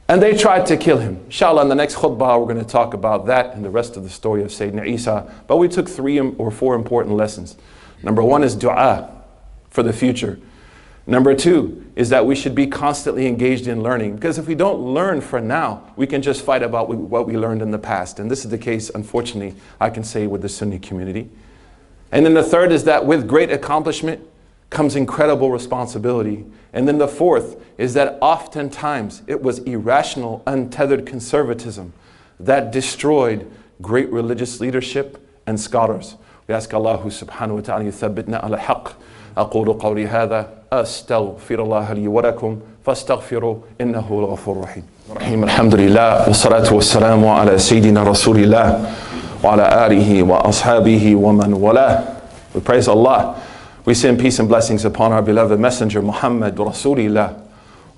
And 0.06 0.22
they 0.22 0.36
tried 0.36 0.66
to 0.66 0.76
kill 0.76 0.98
him. 0.98 1.22
Inshallah, 1.26 1.62
in 1.62 1.68
the 1.68 1.74
next 1.74 1.96
khutbah, 1.96 2.38
we're 2.38 2.52
going 2.52 2.64
to 2.64 2.70
talk 2.70 2.92
about 2.92 3.26
that 3.26 3.54
and 3.54 3.64
the 3.64 3.70
rest 3.70 3.96
of 3.96 4.02
the 4.02 4.10
story 4.10 4.42
of 4.42 4.50
Sayyidina 4.50 4.86
Isa. 4.86 5.32
But 5.46 5.56
we 5.56 5.66
took 5.66 5.88
three 5.88 6.20
or 6.20 6.50
four 6.50 6.74
important 6.74 7.16
lessons. 7.16 7.56
Number 8.02 8.22
one 8.22 8.42
is 8.42 8.54
dua 8.54 9.10
for 9.70 9.82
the 9.82 9.94
future. 9.94 10.38
Number 11.06 11.34
two 11.34 11.84
is 11.96 12.10
that 12.10 12.24
we 12.24 12.34
should 12.34 12.54
be 12.54 12.66
constantly 12.66 13.26
engaged 13.26 13.66
in 13.66 13.82
learning 13.82 14.14
because 14.14 14.38
if 14.38 14.46
we 14.46 14.54
don't 14.54 14.80
learn 14.80 15.20
for 15.20 15.40
now, 15.40 15.92
we 15.96 16.06
can 16.06 16.22
just 16.22 16.42
fight 16.42 16.62
about 16.62 16.88
what 16.88 17.26
we 17.26 17.36
learned 17.36 17.60
in 17.60 17.70
the 17.70 17.78
past. 17.78 18.18
And 18.18 18.30
this 18.30 18.44
is 18.44 18.50
the 18.50 18.58
case, 18.58 18.90
unfortunately, 18.90 19.54
I 19.80 19.90
can 19.90 20.04
say 20.04 20.26
with 20.26 20.42
the 20.42 20.48
Sunni 20.48 20.78
community. 20.78 21.30
And 22.10 22.24
then 22.24 22.34
the 22.34 22.42
third 22.42 22.72
is 22.72 22.84
that 22.84 23.04
with 23.04 23.26
great 23.28 23.50
accomplishment 23.50 24.26
comes 24.73 24.95
incredible 24.95 25.51
responsibility. 25.51 26.45
And 26.73 26.87
then 26.87 26.97
the 26.99 27.07
fourth 27.07 27.55
is 27.77 27.93
that 27.95 28.17
oftentimes 28.21 29.23
it 29.27 29.41
was 29.41 29.59
irrational, 29.59 30.43
untethered 30.45 31.05
conservatism 31.05 31.93
that 32.39 32.71
destroyed 32.71 33.49
great 33.81 34.09
religious 34.11 34.59
leadership 34.59 35.17
and 35.47 35.59
scholars. 35.59 36.15
We 36.47 36.53
ask 36.55 36.73
Allah 36.73 36.99
subhanahu 36.99 37.55
wa 37.55 37.61
ta'ala 37.61 37.83
يثبتنا 37.83 38.43
على 38.43 38.55
الحق 38.55 38.89
أقول 39.37 39.73
قولي 39.73 40.07
هذا 40.07 40.49
أستغفر 40.73 41.61
الله 41.63 41.93
لي 41.93 42.07
ولكم 42.07 42.59
فاستغفروا 42.85 43.55
إنه 43.81 44.07
الغفور 44.11 44.55
الرحيم 44.55 44.83
رحيم 45.15 45.43
الحمد 45.43 45.75
لله 45.75 46.27
والصلاة 46.27 46.73
والسلام 46.73 47.27
على 47.27 47.57
سيدنا 47.57 48.03
رسول 48.03 48.37
الله 48.37 48.91
وعلى 49.43 49.85
آله 49.85 50.23
وأصحابه 50.23 51.15
ومن 51.15 51.53
والاه 51.53 52.03
We 52.55 52.61
praise 52.61 52.87
Allah. 52.87 53.35
We 53.85 53.93
send 53.93 54.19
peace 54.19 54.39
and 54.39 54.47
blessings 54.47 54.85
upon 54.85 55.11
our 55.11 55.21
beloved 55.21 55.59
messenger 55.59 56.01
Muhammad 56.01 56.55
Rasulullah 56.55 57.45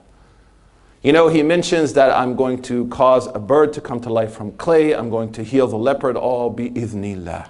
You 1.02 1.12
know, 1.12 1.28
he 1.28 1.42
mentions 1.42 1.94
that 1.94 2.10
I'm 2.10 2.36
going 2.36 2.60
to 2.62 2.86
cause 2.88 3.26
a 3.28 3.38
bird 3.38 3.72
to 3.72 3.80
come 3.80 4.00
to 4.00 4.12
life 4.12 4.34
from 4.34 4.52
clay. 4.52 4.94
I'm 4.94 5.08
going 5.08 5.32
to 5.32 5.42
heal 5.42 5.66
the 5.66 5.78
leopard, 5.78 6.16
all 6.16 6.54
بِإِذْنِ 6.54 7.24
اللَّهِ 7.24 7.48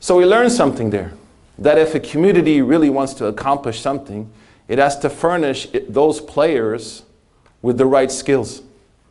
So 0.00 0.16
we 0.16 0.26
learn 0.26 0.50
something 0.50 0.90
there 0.90 1.12
that 1.56 1.78
if 1.78 1.94
a 1.94 2.00
community 2.00 2.60
really 2.62 2.90
wants 2.90 3.14
to 3.14 3.26
accomplish 3.26 3.80
something, 3.80 4.28
it 4.66 4.78
has 4.78 4.98
to 4.98 5.08
furnish 5.08 5.68
those 5.88 6.20
players 6.20 7.04
with 7.62 7.78
the 7.78 7.86
right 7.86 8.10
skills 8.10 8.62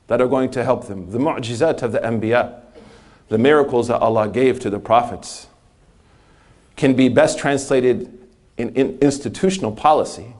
that 0.09 0.21
are 0.21 0.27
going 0.27 0.51
to 0.51 0.65
help 0.65 0.89
them. 0.89 1.11
The 1.11 1.19
mu'jizat 1.19 1.83
of 1.83 1.93
the 1.93 2.01
anbiya, 2.01 2.61
the 3.29 3.39
miracles 3.39 3.89
that 3.89 4.01
Allah 4.01 4.29
gave 4.29 4.59
to 4.61 4.71
the 4.71 4.81
prophets, 4.81 5.47
can 6.77 6.95
be 6.95 7.09
best 7.09 7.39
translated 7.39 8.13
in, 8.57 8.71
in 8.71 8.99
institutional 9.01 9.73
policy 9.73 10.35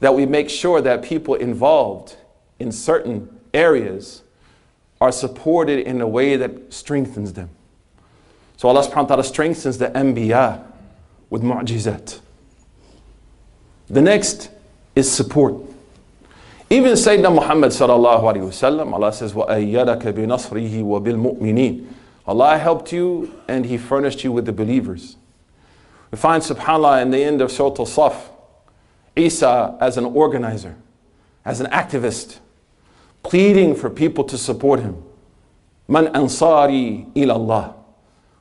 that 0.00 0.14
we 0.14 0.26
make 0.26 0.48
sure 0.48 0.80
that 0.80 1.02
people 1.02 1.34
involved 1.34 2.16
in 2.58 2.70
certain 2.70 3.28
areas 3.52 4.22
are 5.00 5.12
supported 5.12 5.80
in 5.80 6.00
a 6.00 6.06
way 6.06 6.36
that 6.36 6.72
strengthens 6.72 7.32
them. 7.32 7.50
So 8.56 8.68
Allah 8.68 8.82
subhanahu 8.82 8.94
wa 8.94 9.06
ta'ala 9.06 9.24
strengthens 9.24 9.78
the 9.78 9.88
anbiya 9.90 10.64
with 11.30 11.42
mu'jizat. 11.42 12.20
The 13.88 14.02
next 14.02 14.50
is 14.94 15.10
support. 15.10 15.54
Even 16.70 16.92
Sayyidina 16.92 17.34
Muhammad 17.34 17.70
sallallahu 17.70 18.22
alayhi 18.24 18.42
wasallam, 18.42 18.92
Allah 18.92 19.10
says, 19.10 19.32
وَأَيَّدَكَ 19.32 20.02
بِنَصْرِهِ 20.02 20.82
وَبِالْمُؤْمِنِينَ 20.82 21.86
Allah 22.26 22.58
helped 22.58 22.92
you 22.92 23.34
and 23.48 23.64
He 23.64 23.78
furnished 23.78 24.22
you 24.22 24.32
with 24.32 24.44
the 24.44 24.52
believers. 24.52 25.16
We 26.10 26.18
find 26.18 26.42
subhanAllah 26.42 27.00
in 27.00 27.10
the 27.10 27.24
end 27.24 27.40
of 27.40 27.50
Surah 27.50 27.74
Al-Saf, 27.78 28.16
Isa 29.16 29.78
as 29.80 29.96
an 29.96 30.04
organizer, 30.04 30.76
as 31.44 31.60
an 31.60 31.68
activist, 31.68 32.38
pleading 33.22 33.74
for 33.74 33.88
people 33.88 34.24
to 34.24 34.36
support 34.36 34.80
him. 34.80 35.02
Man 35.88 36.06
ansari 36.08 37.10
ilallah. 37.14 37.74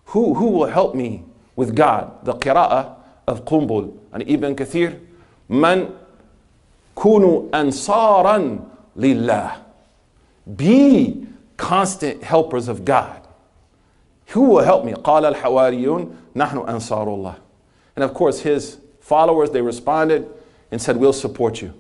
Who, 0.07 0.33
who 0.33 0.49
will 0.49 0.67
help 0.67 0.95
me 0.95 1.23
with 1.55 1.75
God? 1.75 2.25
The 2.25 2.33
qira'ah 2.33 2.93
of 3.25 3.45
Qunbul 3.45 3.97
and 4.11 4.29
Ibn 4.29 4.55
Kathir. 4.55 4.99
Man 5.49 5.93
kunu 6.96 7.50
ansaran 7.50 8.68
lillah. 8.96 9.64
Be 10.56 11.26
constant 11.56 12.22
helpers 12.22 12.68
of 12.68 12.84
God. 12.84 13.20
Who 14.28 14.42
will 14.42 14.64
help 14.64 14.84
me? 14.84 14.92
قال 14.92 15.34
الحواريون 15.34 16.16
نحن 16.34 16.66
أنصار 16.66 17.06
الله. 17.06 17.36
And 17.96 18.04
of 18.04 18.14
course, 18.14 18.40
his 18.40 18.78
followers, 19.00 19.50
they 19.50 19.60
responded 19.60 20.28
and 20.70 20.80
said, 20.80 20.96
We'll 20.96 21.12
support 21.12 21.60
you. 21.60 21.74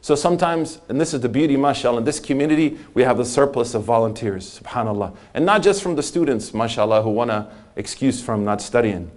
So 0.00 0.16
sometimes, 0.16 0.80
and 0.88 1.00
this 1.00 1.14
is 1.14 1.20
the 1.20 1.28
beauty, 1.28 1.56
mashallah, 1.56 1.98
in 1.98 2.04
this 2.04 2.18
community, 2.18 2.76
we 2.92 3.02
have 3.02 3.20
a 3.20 3.24
surplus 3.24 3.74
of 3.74 3.84
volunteers, 3.84 4.60
subhanAllah. 4.60 5.14
And 5.32 5.46
not 5.46 5.62
just 5.62 5.80
from 5.80 5.94
the 5.94 6.02
students, 6.02 6.52
mashallah, 6.52 7.02
who 7.02 7.10
want 7.10 7.30
to 7.30 7.48
excuse 7.76 8.20
from 8.20 8.44
not 8.44 8.60
studying. 8.60 9.10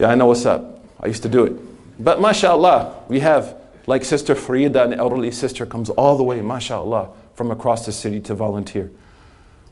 Yeah, 0.00 0.08
I 0.08 0.16
know 0.16 0.26
what's 0.26 0.44
up. 0.44 0.84
I 0.98 1.06
used 1.06 1.22
to 1.22 1.28
do 1.28 1.44
it. 1.44 2.02
But 2.02 2.20
mashallah, 2.20 3.04
we 3.08 3.20
have 3.20 3.56
like 3.87 4.03
Sister 4.03 4.35
Farida, 4.35 4.83
an 4.83 4.93
elderly 4.93 5.31
sister, 5.31 5.65
comes 5.65 5.89
all 5.91 6.17
the 6.17 6.23
way, 6.23 6.41
mashallah, 6.41 7.09
from 7.33 7.51
across 7.51 7.85
the 7.85 7.91
city 7.91 8.19
to 8.21 8.33
volunteer. 8.33 8.91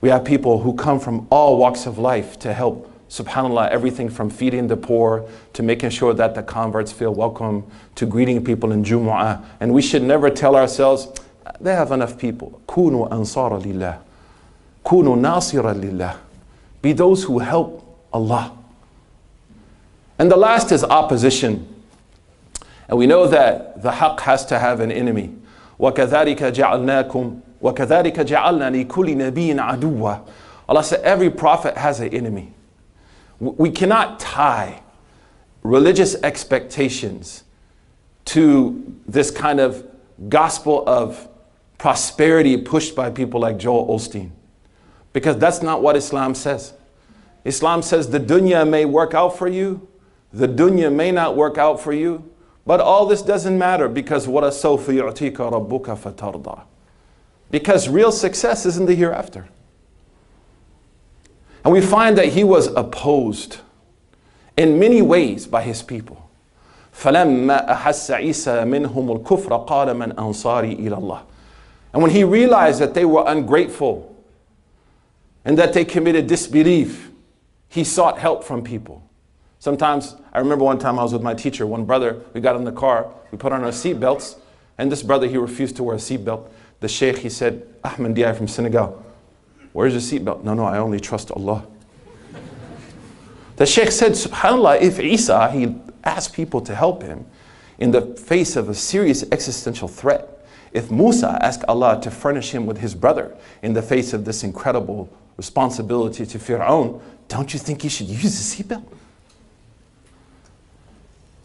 We 0.02 0.10
have 0.10 0.26
people 0.26 0.60
who 0.60 0.74
come 0.74 1.00
from 1.00 1.28
all 1.32 1.58
walks 1.58 1.86
of 1.86 1.98
life 1.98 2.38
to 2.40 2.54
help, 2.54 2.92
subhanAllah, 3.10 3.70
everything 3.70 4.10
from 4.10 4.30
feeding 4.30 4.68
the 4.68 4.78
poor 4.78 5.26
to 5.54 5.64
making 5.64 5.92
sure 5.92 6.14
that 6.14 6.36
the 6.36 6.44
converts 6.44 6.92
feel 6.92 7.14
welcome 7.14 7.66
to 7.96 8.06
greeting 8.06 8.44
people 8.44 8.72
in 8.72 8.84
Jumu'ah. 8.84 9.44
And 9.60 9.74
we 9.74 9.82
should 9.82 10.04
never 10.04 10.30
tell 10.30 10.56
ourselves, 10.56 11.08
they 11.60 11.74
have 11.74 11.92
enough 11.92 12.18
people. 12.18 12.62
Kunu 12.68 13.10
ansara 13.10 13.64
lillah. 13.64 14.00
Kunu 14.86 15.16
nasira 15.16 15.80
lillah. 15.80 16.20
Be 16.82 16.94
those 16.94 17.24
who 17.24 17.40
help 17.40 17.80
Allah. 18.12 18.58
And 20.20 20.30
the 20.30 20.38
last 20.38 20.72
is 20.72 20.84
opposition. 20.84 21.73
And 22.88 22.98
we 22.98 23.08
know 23.08 23.28
that 23.28 23.82
the 23.82 23.92
haqq 23.92 24.20
has 24.22 24.46
to 24.48 24.60
have 24.60 24.80
an 24.80 24.92
enemy. 24.92 25.36
وَكَذَلِكَ 25.80 26.38
جَعَلْنَاكُمْ 26.38 27.42
وَكَذَلِكَ 27.62 28.16
جَعَلْنَا 28.16 28.86
لِكُلِّ 28.86 29.32
نَبِيٍّ 29.32 30.28
Allah 30.70 30.84
said 30.84 31.02
every 31.02 31.30
prophet 31.30 31.78
has 31.78 32.00
an 32.00 32.10
enemy. 32.10 32.54
We 33.40 33.72
cannot 33.72 34.20
tie 34.20 34.82
religious 35.62 36.16
expectations 36.24 37.44
to 38.26 38.98
this 39.08 39.32
kind 39.32 39.60
of 39.60 39.86
gospel 40.30 40.84
of 40.88 41.28
prosperity 41.78 42.58
pushed 42.58 42.96
by 42.96 43.10
people 43.10 43.42
like 43.42 43.58
Joel 43.58 43.88
Osteen. 43.88 44.32
Because 45.12 45.38
that's 45.38 45.62
not 45.62 45.82
what 45.82 45.96
Islam 45.96 46.36
says. 46.36 46.74
Islam 47.46 47.82
says 47.82 48.10
the 48.10 48.20
dunya 48.20 48.68
may 48.68 48.86
work 48.86 49.14
out 49.14 49.38
for 49.38 49.48
you, 49.48 49.88
the 50.32 50.48
dunya 50.48 50.94
may 50.94 51.12
not 51.12 51.36
work 51.36 51.58
out 51.58 51.80
for 51.80 51.92
you, 51.92 52.30
but 52.67 52.81
all 52.81 53.07
this 53.07 53.23
doesn't 53.23 53.57
matter 53.57 53.89
because 53.89 54.29
what 54.29 54.45
asawfa 54.45 54.93
yu'tika 54.93 55.51
rabbuka 55.51 55.97
fatarda. 55.97 56.65
Because 57.51 57.89
real 57.89 58.13
success 58.13 58.67
is 58.67 58.77
in 58.77 58.85
the 58.85 58.95
hereafter. 58.95 59.49
And 61.65 61.73
we 61.73 61.81
find 61.81 62.17
that 62.19 62.27
he 62.27 62.45
was 62.45 62.67
opposed 62.69 63.59
in 64.57 64.79
many 64.79 65.01
ways 65.01 65.47
by 65.47 65.63
his 65.63 65.83
people. 65.83 66.29
فلما 66.93 67.71
أحس 67.71 68.11
عيسى 68.11 68.65
منهم 68.65 69.17
الكفر 69.17 69.67
قال 69.67 69.95
من 69.95 70.13
أنصاري 70.13 70.79
إلى 70.79 70.99
الله. 70.99 71.23
And 71.93 72.03
when 72.03 72.11
he 72.11 72.25
realized 72.25 72.81
that 72.81 72.95
they 72.95 73.05
were 73.05 73.25
ungrateful 73.27 74.15
and 75.45 75.57
that 75.59 75.73
they 75.73 75.85
committed 75.85 76.27
disbelief, 76.27 77.11
he 77.69 77.85
sought 77.85 78.19
help 78.19 78.45
from 78.45 78.63
people. 78.63 79.03
Sometimes, 79.64 80.18
I 80.34 80.40
remember 80.40 80.66
one 80.66 80.78
time 80.78 81.00
I 81.00 81.04
was 81.04 81.14
with 81.14 81.22
my 81.22 81.34
teacher, 81.34 81.66
one 81.66 81.86
brother, 81.86 82.22
we 82.34 82.42
got 82.42 82.58
in 82.58 82.66
the 82.66 82.72
car, 82.74 83.08
we 83.32 83.38
put 83.38 83.54
on 83.54 83.64
our 83.64 83.70
seatbelts, 83.70 84.36
and 84.78 84.92
this 84.92 85.02
brother, 85.02 85.26
he 85.26 85.38
refused 85.38 85.78
to 85.78 85.84
wear 85.84 85.96
a 85.96 86.00
seatbelt. 86.00 86.50
The 86.82 86.90
sheikh, 86.90 87.20
he 87.20 87.30
said, 87.30 87.66
Ahmed 87.82 88.14
Diai 88.14 88.36
from 88.36 88.50
Senegal, 88.50 89.02
where's 89.72 89.94
your 89.94 90.02
seatbelt? 90.02 90.44
No, 90.44 90.54
no, 90.54 90.66
I 90.66 90.80
only 90.80 91.00
trust 91.00 91.32
Allah. 91.32 91.66
the 93.56 93.66
sheikh 93.66 93.92
said, 93.92 94.12
subhanAllah, 94.12 94.82
if 94.82 95.00
Isa, 95.00 95.50
he 95.52 95.78
asked 96.04 96.34
people 96.34 96.60
to 96.60 96.76
help 96.76 97.02
him 97.02 97.26
in 97.78 97.92
the 97.92 98.02
face 98.18 98.58
of 98.58 98.68
a 98.68 98.74
serious 98.74 99.24
existential 99.32 99.88
threat, 99.88 100.46
if 100.74 100.92
Musa 100.92 101.40
asked 101.42 101.64
Allah 101.70 102.02
to 102.02 102.12
furnish 102.12 102.52
him 102.52 102.66
with 102.66 102.80
his 102.80 102.96
brother 102.96 103.34
in 103.62 103.72
the 103.72 103.82
face 103.82 104.12
of 104.12 104.26
this 104.26 104.44
incredible 104.44 105.10
responsibility 105.38 106.26
to 106.26 106.38
Fir'aun, 106.38 107.00
don't 107.30 107.54
you 107.54 107.60
think 107.60 107.82
he 107.82 107.88
should 107.88 108.08
use 108.08 108.58
a 108.58 108.62
seatbelt? 108.62 108.84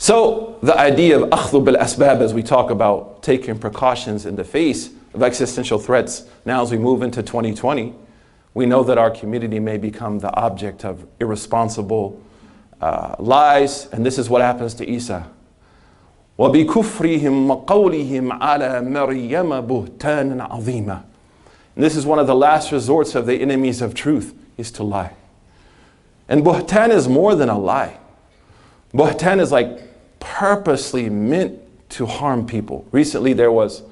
So 0.08 0.60
the 0.62 0.78
idea 0.78 1.20
of 1.20 1.30
akhdhu 1.30 1.64
bil 1.64 1.76
asbab 1.76 2.22
as 2.22 2.34
we 2.34 2.44
talk 2.44 2.70
about 2.70 3.24
taking 3.24 3.58
precautions 3.58 4.26
in 4.26 4.36
the 4.36 4.44
face 4.44 4.90
of 5.14 5.24
existential 5.24 5.80
threats, 5.80 6.28
now 6.46 6.62
as 6.62 6.72
we 6.72 6.78
move 6.78 7.04
into 7.04 7.24
2020, 7.24 7.94
we 8.54 8.66
know 8.66 8.84
that 8.84 8.98
our 8.98 9.10
community 9.10 9.60
may 9.60 9.78
become 9.78 10.20
the 10.20 10.34
object 10.36 10.84
of 10.84 11.08
irresponsible 11.20 12.22
uh, 12.82 13.16
lies, 13.18 13.88
and 13.88 14.06
this 14.06 14.18
is 14.18 14.30
what 14.30 14.42
happens 14.42 14.74
to 14.76 14.90
Isa. 14.90 15.30
وبكفرهم 16.38 17.50
وقولهم 17.50 18.32
على 18.42 18.82
مريم 18.82 19.62
بهتانا 19.62 20.44
عظيما. 20.52 21.04
And 21.76 21.84
this 21.84 21.96
is 21.96 22.06
one 22.06 22.20
of 22.20 22.28
the 22.28 22.36
last 22.36 22.72
resorts 22.72 23.16
of 23.16 23.26
the 23.26 23.42
enemies 23.42 23.82
of 23.82 23.94
truth, 23.94 24.34
is 24.58 24.72
to 24.72 24.84
lie. 24.84 25.14
And 26.28 26.44
buhtan 26.44 26.90
is 26.90 27.08
more 27.08 27.36
than 27.36 27.50
a 27.50 27.58
lie. 27.58 27.98
Buhtan 28.94 29.40
is 29.40 29.52
like 29.52 29.87
purposely 30.39 31.11
meant 31.11 31.59
to 31.89 32.07
harm 32.07 32.47
people. 32.47 32.87
Recently 32.93 33.33
there 33.33 33.51
was 33.51 33.83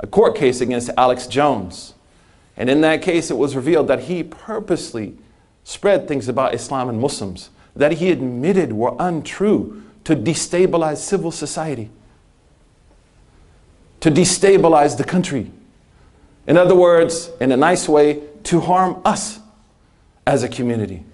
a 0.00 0.06
court 0.08 0.34
case 0.34 0.60
against 0.60 0.90
Alex 0.96 1.28
Jones. 1.28 1.94
And 2.56 2.68
in 2.68 2.80
that 2.80 3.02
case, 3.02 3.30
it 3.30 3.36
was 3.36 3.54
revealed 3.54 3.86
that 3.86 4.00
he 4.00 4.24
purposely 4.24 5.16
spread 5.62 6.08
things 6.08 6.26
about 6.26 6.54
Islam 6.54 6.88
and 6.88 7.00
Muslims 7.00 7.50
that 7.76 7.92
he 7.92 8.10
admitted 8.10 8.72
were 8.72 8.96
untrue 8.98 9.84
to 10.02 10.16
destabilize 10.16 10.96
civil 10.96 11.30
society, 11.30 11.88
to 14.00 14.10
destabilize 14.10 14.98
the 14.98 15.04
country. 15.04 15.52
In 16.48 16.56
other 16.56 16.74
words, 16.74 17.30
in 17.40 17.52
a 17.52 17.56
nice 17.56 17.88
way, 17.88 18.22
to 18.42 18.58
harm 18.58 19.00
us 19.04 19.38
as 20.26 20.42
a 20.42 20.48
community. 20.48 21.04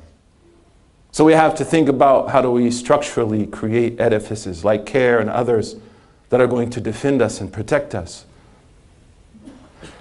So 1.11 1.25
we 1.25 1.33
have 1.33 1.55
to 1.55 1.65
think 1.65 1.89
about 1.89 2.29
how 2.29 2.41
do 2.41 2.51
we 2.51 2.69
structurally 2.69 3.47
create 3.47 3.99
edifices 3.99 4.63
like 4.63 4.85
CAIR 4.85 5.19
and 5.19 5.29
others 5.29 5.75
that 6.29 6.39
are 6.41 6.47
going 6.47 6.69
to 6.71 6.81
defend 6.81 7.21
us 7.21 7.41
and 7.41 7.51
protect 7.51 7.95
us. 7.95 8.25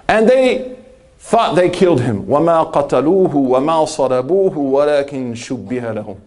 And 0.08 0.28
they 0.28 0.76
thought 1.18 1.54
they 1.54 1.70
killed 1.70 2.02
him. 2.02 2.26
وَمَا 2.26 2.72
قَتَلُوهُ 2.72 3.32
وَمَا 3.32 3.86
صَلَبُوهُ 3.86 4.54
وَلَكِنْ 4.54 5.32
شُبِّهَ 5.32 6.04
لَهُمْ 6.04 6.20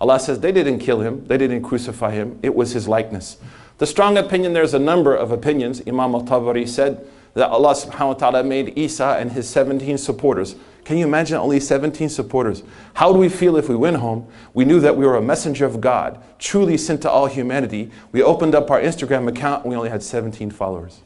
Allah 0.00 0.20
says 0.20 0.38
they 0.40 0.52
didn't 0.52 0.78
kill 0.78 1.00
him, 1.00 1.26
they 1.26 1.36
didn't 1.36 1.62
crucify 1.62 2.12
him, 2.12 2.38
it 2.42 2.54
was 2.54 2.72
his 2.72 2.86
likeness. 2.86 3.36
The 3.78 3.86
strong 3.86 4.16
opinion, 4.16 4.52
there's 4.52 4.74
a 4.74 4.78
number 4.78 5.14
of 5.14 5.30
opinions. 5.30 5.82
Imam 5.86 6.14
al-Tabari 6.14 6.68
said 6.68 7.04
that 7.34 7.48
Allah 7.48 7.74
subhanahu 7.74 8.08
wa 8.08 8.14
ta'ala 8.14 8.44
made 8.44 8.76
Isa 8.76 9.16
and 9.18 9.32
his 9.32 9.48
17 9.48 9.98
supporters. 9.98 10.56
can 10.85 10.97
you 10.97 11.05
imagine 11.05 11.37
only 11.37 11.59
17 11.59 12.09
supporters? 12.09 12.63
How 12.95 13.13
do 13.13 13.19
we 13.19 13.29
feel 13.29 13.55
if 13.55 13.69
we 13.69 13.75
went 13.75 13.97
home? 13.97 14.27
We 14.53 14.65
knew 14.65 14.79
that 14.81 14.97
we 14.97 15.05
were 15.05 15.15
a 15.15 15.21
messenger 15.21 15.65
of 15.65 15.79
God, 15.79 16.21
truly 16.39 16.77
sent 16.77 17.01
to 17.03 17.09
all 17.09 17.27
humanity. 17.27 17.89
We 18.11 18.21
opened 18.21 18.53
up 18.53 18.69
our 18.69 18.81
Instagram 18.81 19.29
account 19.29 19.63
and 19.63 19.71
we 19.71 19.77
only 19.77 19.89
had 19.89 20.03
17 20.03 20.51
followers. 20.51 21.01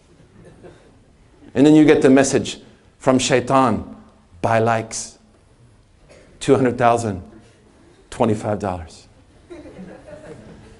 And 1.53 1.65
then 1.65 1.75
you 1.75 1.85
get 1.85 2.01
the 2.01 2.09
message 2.09 2.59
from 2.97 3.19
shaitan 3.19 3.95
buy 4.41 4.59
likes, 4.59 5.17
200,000, 6.39 7.21
$25. 8.11 9.05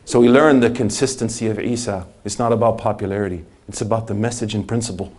So 0.06 0.20
we 0.22 0.30
learn 0.30 0.62
the 0.62 0.70
consistency 0.70 1.48
of 1.48 1.60
Isa. 1.60 2.08
It's 2.24 2.40
not 2.40 2.54
about 2.54 2.78
popularity, 2.78 3.46
it's 3.68 3.82
about 3.82 4.08
the 4.08 4.14
message 4.14 4.56
and 4.56 4.68
principle. 4.68 5.12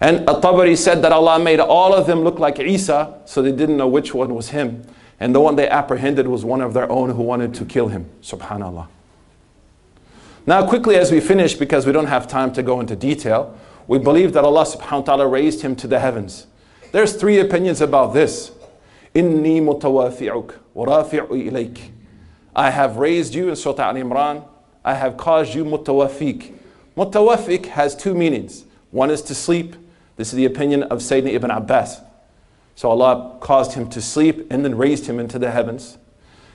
And 0.00 0.28
At-Tabari 0.28 0.76
said 0.76 1.02
that 1.02 1.12
Allah 1.12 1.38
made 1.38 1.58
all 1.58 1.94
of 1.94 2.06
them 2.06 2.20
look 2.20 2.38
like 2.38 2.58
Isa, 2.58 3.18
so 3.24 3.40
they 3.40 3.52
didn't 3.52 3.76
know 3.76 3.88
which 3.88 4.12
one 4.12 4.34
was 4.34 4.50
him. 4.50 4.86
And 5.18 5.34
the 5.34 5.40
one 5.40 5.56
they 5.56 5.68
apprehended 5.68 6.26
was 6.26 6.44
one 6.44 6.60
of 6.60 6.74
their 6.74 6.90
own 6.90 7.10
who 7.10 7.22
wanted 7.22 7.54
to 7.54 7.64
kill 7.64 7.88
him. 7.88 8.10
Subhanallah. 8.22 8.88
Now, 10.46 10.66
quickly 10.66 10.96
as 10.96 11.10
we 11.10 11.20
finish, 11.20 11.54
because 11.54 11.86
we 11.86 11.92
don't 11.92 12.06
have 12.06 12.28
time 12.28 12.52
to 12.52 12.62
go 12.62 12.78
into 12.80 12.94
detail, 12.94 13.58
we 13.88 13.98
believe 13.98 14.32
that 14.34 14.44
Allah 14.44 14.64
subhanahu 14.64 14.98
wa 14.98 15.02
ta'ala 15.02 15.26
raised 15.26 15.62
him 15.62 15.74
to 15.76 15.86
the 15.86 15.98
heavens. 15.98 16.46
There's 16.92 17.14
three 17.14 17.38
opinions 17.40 17.80
about 17.80 18.12
this. 18.12 18.52
Inni 19.14 19.60
mutawafi'uk 19.62 20.54
wa 20.74 20.84
rafi'u 20.84 21.28
ilayk. 21.28 21.90
I 22.54 22.70
have 22.70 22.96
raised 22.96 23.34
you 23.34 23.48
in 23.48 23.56
Surah 23.56 23.88
Al 23.88 23.94
Imran. 23.94 24.46
I 24.84 24.94
have 24.94 25.16
caused 25.16 25.54
you 25.54 25.64
mutawafiq. 25.64 26.52
Mutawafiq 26.96 27.66
has 27.66 27.96
two 27.96 28.14
meanings. 28.14 28.64
One 28.90 29.10
is 29.10 29.22
to 29.22 29.34
sleep. 29.34 29.74
This 30.16 30.28
is 30.28 30.34
the 30.34 30.46
opinion 30.46 30.84
of 30.84 30.98
Sayyidina 30.98 31.32
Ibn 31.34 31.50
Abbas. 31.50 32.00
So 32.74 32.90
Allah 32.90 33.36
caused 33.40 33.72
him 33.72 33.88
to 33.90 34.02
sleep 34.02 34.46
and 34.50 34.64
then 34.64 34.76
raised 34.76 35.06
him 35.06 35.18
into 35.18 35.38
the 35.38 35.50
heavens. 35.50 35.98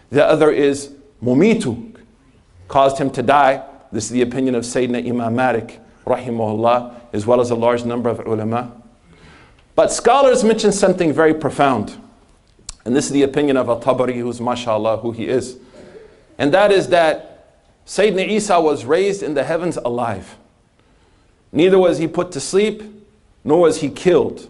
The 0.10 0.26
other 0.26 0.52
is 0.52 0.91
mumitu, 1.24 1.95
caused 2.67 2.97
him 2.97 3.10
to 3.12 3.24
die. 3.24 3.63
This 3.91 4.06
is 4.06 4.12
the 4.12 4.21
opinion 4.21 4.56
of 4.56 4.63
Sayyidina 4.63 5.08
Imam 5.08 5.36
Malik, 5.36 5.80
rahimahullah, 6.06 6.95
as 7.13 7.26
well 7.26 7.41
as 7.41 7.50
a 7.52 7.56
large 7.56 7.86
number 7.86 8.10
of 8.10 8.19
ulama. 8.19 8.71
But 9.76 9.91
scholars 9.91 10.43
mention 10.43 10.71
something 10.71 11.13
very 11.13 11.34
profound. 11.34 11.97
And 12.86 12.95
this 12.95 13.06
is 13.06 13.12
the 13.12 13.24
opinion 13.24 13.58
of 13.58 13.69
Al-Tabari, 13.69 14.15
who's 14.15 14.41
mashallah, 14.41 14.97
who 14.97 15.12
he 15.12 15.28
is. 15.28 15.58
And 16.38 16.54
that 16.54 16.71
is 16.71 16.88
that 16.89 17.32
Sayyidina 17.86 18.28
Isa 18.28 18.60
was 18.60 18.86
raised 18.86 19.24
in 19.24 19.34
the 19.34 19.43
heavens 19.43 19.78
alive. 19.78 20.38
Neither 21.52 21.78
was 21.78 21.97
he 21.97 22.08
put 22.08 22.32
to 22.32 22.39
sleep, 22.39 22.84
nor 23.44 23.61
was 23.62 23.81
he 23.81 23.88
killed. 23.88 24.49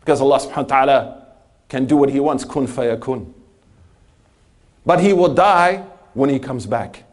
Because 0.00 0.20
Allah 0.20 0.38
subhanahu 0.38 0.56
wa 0.56 0.84
ta'ala 0.84 1.26
can 1.68 1.86
do 1.86 1.96
what 1.96 2.10
he 2.10 2.20
wants, 2.20 2.44
kun 2.44 2.66
fayakun. 2.66 3.32
But 4.84 5.00
he 5.00 5.12
will 5.12 5.34
die 5.34 5.84
when 6.14 6.30
he 6.30 6.38
comes 6.38 6.66
back. 6.66 7.04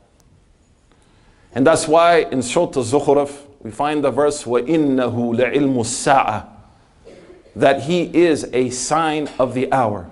And 1.54 1.66
that's 1.66 1.88
why 1.88 2.20
in 2.20 2.42
Surah 2.42 2.66
Al-Zukhruf, 2.68 3.44
we 3.62 3.72
find 3.72 4.04
the 4.04 4.12
verse, 4.12 4.44
وَإِنَّهُ 4.44 5.14
لَعِلْمُ 5.36 5.76
السَّاعَةِ 5.76 6.48
that 7.58 7.82
he 7.82 8.04
is 8.16 8.48
a 8.54 8.70
sign 8.70 9.28
of 9.40 9.56
the 9.56 9.72
hour. 9.74 10.08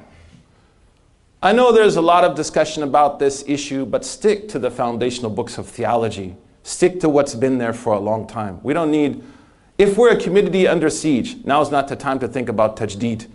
I 1.44 1.54
know 1.54 1.72
there's 1.72 1.96
a 1.96 2.02
lot 2.02 2.24
of 2.24 2.36
discussion 2.36 2.82
about 2.82 3.20
this 3.20 3.44
issue, 3.48 3.86
but 3.86 4.04
stick 4.04 4.50
to 4.50 4.58
the 4.58 4.72
foundational 4.72 5.30
books 5.30 5.60
of 5.60 5.68
theology. 5.68 6.36
Stick 6.64 7.00
to 7.02 7.10
what's 7.10 7.36
been 7.36 7.60
there 7.60 7.74
for 7.74 7.94
a 7.94 8.00
long 8.00 8.26
time. 8.26 8.60
We 8.64 8.74
don't 8.74 8.90
need, 8.90 9.24
if 9.80 9.98
we're 9.98 10.12
a 10.12 10.20
community 10.20 10.68
under 10.68 10.90
siege, 10.90 11.44
now 11.44 11.62
is 11.62 11.70
not 11.70 11.88
the 11.88 11.96
time 11.96 12.20
to 12.20 12.28
think 12.28 12.48
about 12.48 12.78
tajdeed. 12.78 13.28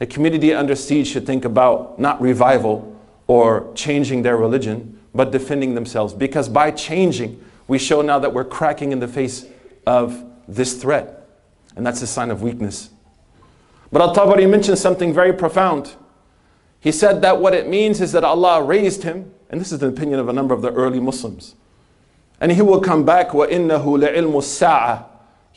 A 0.00 0.06
community 0.06 0.54
under 0.54 0.74
siege 0.74 1.08
should 1.08 1.26
think 1.26 1.44
about 1.44 1.98
not 1.98 2.20
revival 2.20 2.96
or 3.26 3.72
changing 3.74 4.22
their 4.22 4.36
religion, 4.36 5.00
but 5.14 5.30
defending 5.32 5.74
themselves. 5.74 6.14
Because 6.14 6.48
by 6.48 6.70
changing, 6.70 7.42
we 7.68 7.78
show 7.78 8.02
now 8.02 8.18
that 8.18 8.32
we're 8.32 8.44
cracking 8.44 8.92
in 8.92 9.00
the 9.00 9.08
face 9.08 9.46
of 9.86 10.24
this 10.46 10.80
threat. 10.80 11.28
And 11.76 11.86
that's 11.86 12.02
a 12.02 12.06
sign 12.06 12.30
of 12.30 12.42
weakness. 12.42 12.90
But 13.90 14.02
Al-Tabari 14.02 14.48
mentioned 14.48 14.78
something 14.78 15.12
very 15.12 15.32
profound. 15.32 15.94
He 16.80 16.92
said 16.92 17.22
that 17.22 17.40
what 17.40 17.54
it 17.54 17.68
means 17.68 18.00
is 18.00 18.12
that 18.12 18.24
Allah 18.24 18.62
raised 18.62 19.02
him, 19.02 19.32
and 19.50 19.60
this 19.60 19.70
is 19.72 19.78
the 19.78 19.86
opinion 19.86 20.18
of 20.18 20.28
a 20.28 20.32
number 20.32 20.54
of 20.54 20.62
the 20.62 20.72
early 20.72 21.00
Muslims. 21.00 21.54
And 22.40 22.50
he 22.52 22.62
will 22.62 22.80
come 22.80 23.04
back, 23.04 23.30
وَإِنَّهُ 23.30 23.84
لَعِلْمُ 23.84 24.32
السَّاعَةِ 24.32 25.06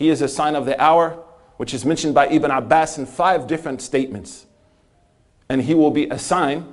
he 0.00 0.08
is 0.08 0.22
a 0.22 0.28
sign 0.28 0.56
of 0.56 0.64
the 0.64 0.80
hour, 0.82 1.22
which 1.58 1.74
is 1.74 1.84
mentioned 1.84 2.14
by 2.14 2.26
Ibn 2.28 2.50
Abbas 2.50 2.96
in 2.96 3.04
five 3.04 3.46
different 3.46 3.82
statements. 3.82 4.46
And 5.50 5.60
he 5.60 5.74
will 5.74 5.90
be 5.90 6.08
a 6.08 6.18
sign 6.18 6.72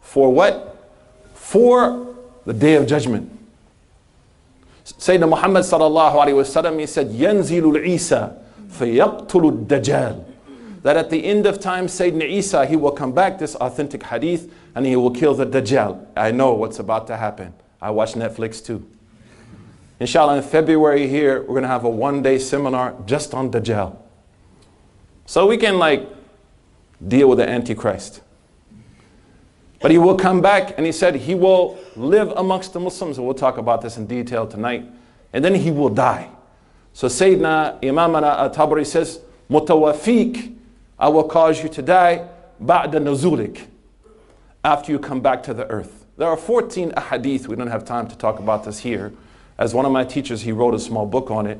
for 0.00 0.32
what? 0.32 0.92
For 1.34 2.14
the 2.46 2.52
day 2.52 2.76
of 2.76 2.86
judgment. 2.86 3.28
Sayyidina 4.84 5.28
Muhammad 5.28 5.64
sallallahu 5.64 6.14
alayhi 6.14 6.36
wasallam, 6.36 6.78
he 6.78 6.86
said, 6.86 7.08
Yanzilul 7.08 7.84
Isa 7.84 8.40
fayaqtulu 8.68 9.66
dajjal. 9.66 10.24
That 10.82 10.96
at 10.96 11.10
the 11.10 11.24
end 11.24 11.46
of 11.46 11.58
time, 11.58 11.86
Sayyidina 11.86 12.30
Isa, 12.30 12.66
he 12.66 12.76
will 12.76 12.92
come 12.92 13.10
back, 13.10 13.40
this 13.40 13.56
authentic 13.56 14.04
hadith, 14.04 14.48
and 14.76 14.86
he 14.86 14.94
will 14.94 15.10
kill 15.10 15.34
the 15.34 15.46
Dajjal. 15.46 16.06
I 16.16 16.30
know 16.30 16.52
what's 16.52 16.78
about 16.78 17.08
to 17.08 17.16
happen. 17.16 17.52
I 17.82 17.90
watch 17.90 18.12
Netflix 18.12 18.64
too. 18.64 18.88
Inshallah, 20.00 20.36
in 20.36 20.42
February 20.42 21.06
here, 21.06 21.40
we're 21.40 21.48
going 21.48 21.62
to 21.62 21.68
have 21.68 21.84
a 21.84 21.88
one 21.88 22.22
day 22.22 22.38
seminar 22.38 22.96
just 23.06 23.32
on 23.34 23.50
Dajjal. 23.50 23.96
So 25.26 25.46
we 25.46 25.56
can 25.56 25.78
like 25.78 26.08
deal 27.06 27.28
with 27.28 27.38
the 27.38 27.48
Antichrist. 27.48 28.20
But 29.80 29.90
he 29.90 29.98
will 29.98 30.16
come 30.16 30.40
back 30.40 30.76
and 30.76 30.86
he 30.86 30.92
said 30.92 31.14
he 31.14 31.34
will 31.34 31.78
live 31.94 32.30
amongst 32.32 32.72
the 32.72 32.80
Muslims. 32.80 33.18
And 33.18 33.26
we'll 33.26 33.34
talk 33.34 33.58
about 33.58 33.82
this 33.82 33.96
in 33.96 34.06
detail 34.06 34.46
tonight. 34.46 34.86
And 35.32 35.44
then 35.44 35.54
he 35.54 35.70
will 35.70 35.90
die. 35.90 36.30
So 36.92 37.08
Sayyidina 37.08 37.80
Imamana 37.82 38.46
At-Tabari 38.46 38.86
says, 38.86 39.20
Mutawafiq, 39.50 40.56
I 40.98 41.08
will 41.08 41.24
cause 41.24 41.62
you 41.62 41.68
to 41.68 41.82
die 41.82 42.28
ba'da 42.62 42.94
nuzulik, 42.94 43.66
after 44.64 44.92
you 44.92 44.98
come 44.98 45.20
back 45.20 45.42
to 45.42 45.52
the 45.52 45.66
earth. 45.66 46.06
There 46.16 46.28
are 46.28 46.36
14 46.36 46.92
ahadith. 46.92 47.48
We 47.48 47.56
don't 47.56 47.66
have 47.66 47.84
time 47.84 48.08
to 48.08 48.16
talk 48.16 48.38
about 48.38 48.64
this 48.64 48.78
here. 48.78 49.12
As 49.57 49.73
one 49.73 49.85
of 49.85 49.91
my 49.91 50.03
teachers, 50.03 50.41
he 50.41 50.51
wrote 50.51 50.73
a 50.73 50.79
small 50.79 51.05
book 51.05 51.29
on 51.31 51.45
it. 51.47 51.59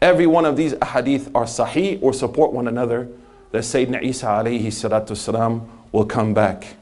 Every 0.00 0.26
one 0.26 0.44
of 0.44 0.56
these 0.56 0.74
ahadith 0.74 1.30
are 1.34 1.44
sahih 1.44 1.98
or 2.02 2.12
support 2.12 2.52
one 2.52 2.68
another. 2.68 3.08
That 3.50 3.62
Sayyidina 3.62 4.02
Isa 4.02 4.26
alayhi 4.26 4.66
salatu 4.66 5.16
salam 5.16 5.68
will 5.92 6.06
come 6.06 6.34
back. 6.34 6.76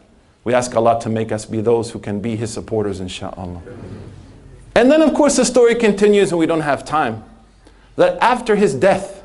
We 0.45 0.55
ask 0.55 0.75
Allah 0.75 1.01
to 1.03 1.09
make 1.09 1.33
us 1.33 1.45
be 1.45 1.61
those 1.61 1.91
who 1.91 1.99
can 1.99 2.21
be 2.21 2.37
His 2.37 2.53
supporters, 2.53 3.01
inshaAllah. 3.01 3.61
And 4.75 4.91
then, 4.91 5.03
of 5.03 5.15
course, 5.15 5.37
the 5.37 5.45
story 5.45 5.75
continues, 5.75 6.31
and 6.31 6.39
we 6.39 6.47
don't 6.47 6.61
have 6.61 6.85
time. 6.85 7.25
That 7.97 8.17
after 8.23 8.57
his 8.57 8.75
death, 8.75 9.23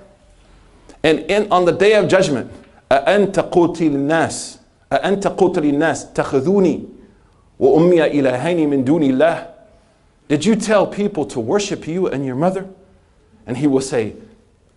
and 1.04 1.20
in, 1.20 1.52
on 1.52 1.66
the 1.66 1.72
day 1.72 1.94
of 1.94 2.08
judgment, 2.10 2.52
أأنت 2.92 3.40
قلت 3.52 3.82
للناس 3.82 4.60
أأنت 4.92 5.28
قلت 5.28 5.60
للناس 5.60 6.14
تخذوني 6.14 6.84
وأمي 7.60 8.06
إلهين 8.20 8.70
من 8.70 8.84
دون 8.84 9.04
الله 9.04 9.48
did 10.31 10.45
you 10.45 10.55
tell 10.55 10.87
people 10.87 11.27
to 11.27 11.41
worship 11.41 11.89
you 11.89 12.07
and 12.07 12.25
your 12.25 12.37
mother? 12.37 12.69
And 13.49 13.57
he 13.57 13.67
will 13.67 13.81
say, 13.81 14.15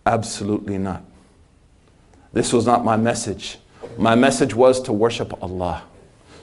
Absolutely 0.03 0.79
not. 0.79 1.03
This 2.33 2.51
was 2.51 2.65
not 2.65 2.83
my 2.83 2.97
message. 2.97 3.59
My 3.95 4.15
message 4.15 4.55
was 4.55 4.81
to 4.81 4.91
worship 4.91 5.43
Allah. 5.43 5.83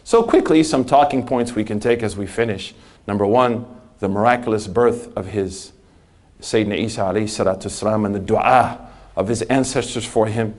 So, 0.04 0.22
quickly, 0.22 0.62
some 0.62 0.84
talking 0.84 1.26
points 1.26 1.56
we 1.56 1.64
can 1.64 1.80
take 1.80 2.04
as 2.04 2.16
we 2.16 2.28
finish. 2.28 2.72
Number 3.08 3.26
one, 3.26 3.66
the 3.98 4.08
miraculous 4.08 4.68
birth 4.68 5.12
of 5.16 5.26
his 5.26 5.72
Sayyidina 6.40 6.78
Isa 6.78 7.68
salam 7.68 8.04
and 8.04 8.14
the 8.14 8.20
dua 8.20 8.88
of 9.16 9.26
his 9.26 9.42
ancestors 9.42 10.04
for 10.04 10.26
him. 10.28 10.54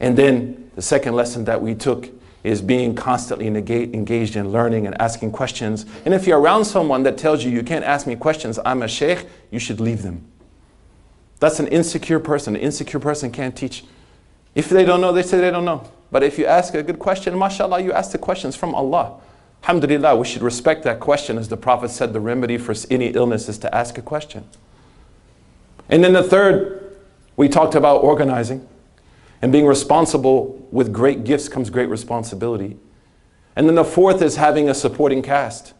And 0.00 0.16
then 0.16 0.70
the 0.76 0.82
second 0.82 1.14
lesson 1.14 1.44
that 1.44 1.60
we 1.60 1.74
took 1.74 2.08
is 2.46 2.62
being 2.62 2.94
constantly 2.94 3.46
engaged 3.48 4.36
in 4.36 4.52
learning 4.52 4.86
and 4.86 5.00
asking 5.00 5.32
questions. 5.32 5.84
And 6.04 6.14
if 6.14 6.26
you're 6.26 6.38
around 6.38 6.64
someone 6.64 7.02
that 7.02 7.18
tells 7.18 7.44
you 7.44 7.50
you 7.50 7.62
can't 7.62 7.84
ask 7.84 8.06
me 8.06 8.14
questions, 8.14 8.58
I'm 8.64 8.82
a 8.82 8.88
sheikh, 8.88 9.26
you 9.50 9.58
should 9.58 9.80
leave 9.80 10.02
them. 10.02 10.24
That's 11.40 11.58
an 11.58 11.66
insecure 11.66 12.20
person. 12.20 12.54
An 12.54 12.62
insecure 12.62 13.00
person 13.00 13.32
can't 13.32 13.56
teach. 13.56 13.84
If 14.54 14.70
they 14.70 14.84
don't 14.84 15.00
know, 15.00 15.12
they 15.12 15.22
say 15.22 15.40
they 15.40 15.50
don't 15.50 15.64
know. 15.64 15.90
But 16.10 16.22
if 16.22 16.38
you 16.38 16.46
ask 16.46 16.72
a 16.74 16.82
good 16.82 17.00
question, 17.00 17.36
mashallah, 17.36 17.82
you 17.82 17.92
ask 17.92 18.12
the 18.12 18.18
questions 18.18 18.54
from 18.54 18.74
Allah. 18.74 19.20
Alhamdulillah, 19.62 20.16
we 20.16 20.24
should 20.24 20.42
respect 20.42 20.84
that 20.84 21.00
question. 21.00 21.38
As 21.38 21.48
the 21.48 21.56
Prophet 21.56 21.90
said, 21.90 22.12
the 22.12 22.20
remedy 22.20 22.58
for 22.58 22.74
any 22.90 23.08
illness 23.08 23.48
is 23.48 23.58
to 23.58 23.74
ask 23.74 23.98
a 23.98 24.02
question. 24.02 24.44
And 25.88 26.04
then 26.04 26.12
the 26.12 26.22
third, 26.22 26.96
we 27.36 27.48
talked 27.48 27.74
about 27.74 28.04
organizing. 28.04 28.66
And 29.46 29.52
being 29.52 29.66
responsible 29.66 30.66
with 30.72 30.92
great 30.92 31.22
gifts 31.22 31.48
comes 31.48 31.70
great 31.70 31.88
responsibility. 31.88 32.78
And 33.54 33.68
then 33.68 33.76
the 33.76 33.84
fourth 33.84 34.20
is 34.20 34.34
having 34.34 34.68
a 34.68 34.74
supporting 34.74 35.22
cast 35.22 35.72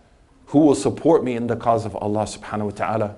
who 0.47 0.61
will 0.61 0.77
support 0.77 1.25
me 1.25 1.35
in 1.35 1.49
the 1.49 1.57
cause 1.57 1.85
of 1.85 1.97
Allah 1.97 2.27
subhanahu 2.27 2.67
wa 2.67 2.71
ta'ala. 2.71 3.17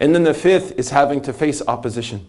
And 0.00 0.16
then 0.16 0.24
the 0.24 0.34
fifth 0.34 0.76
is 0.76 0.90
having 0.90 1.20
to 1.20 1.32
face 1.32 1.62
opposition. 1.68 2.26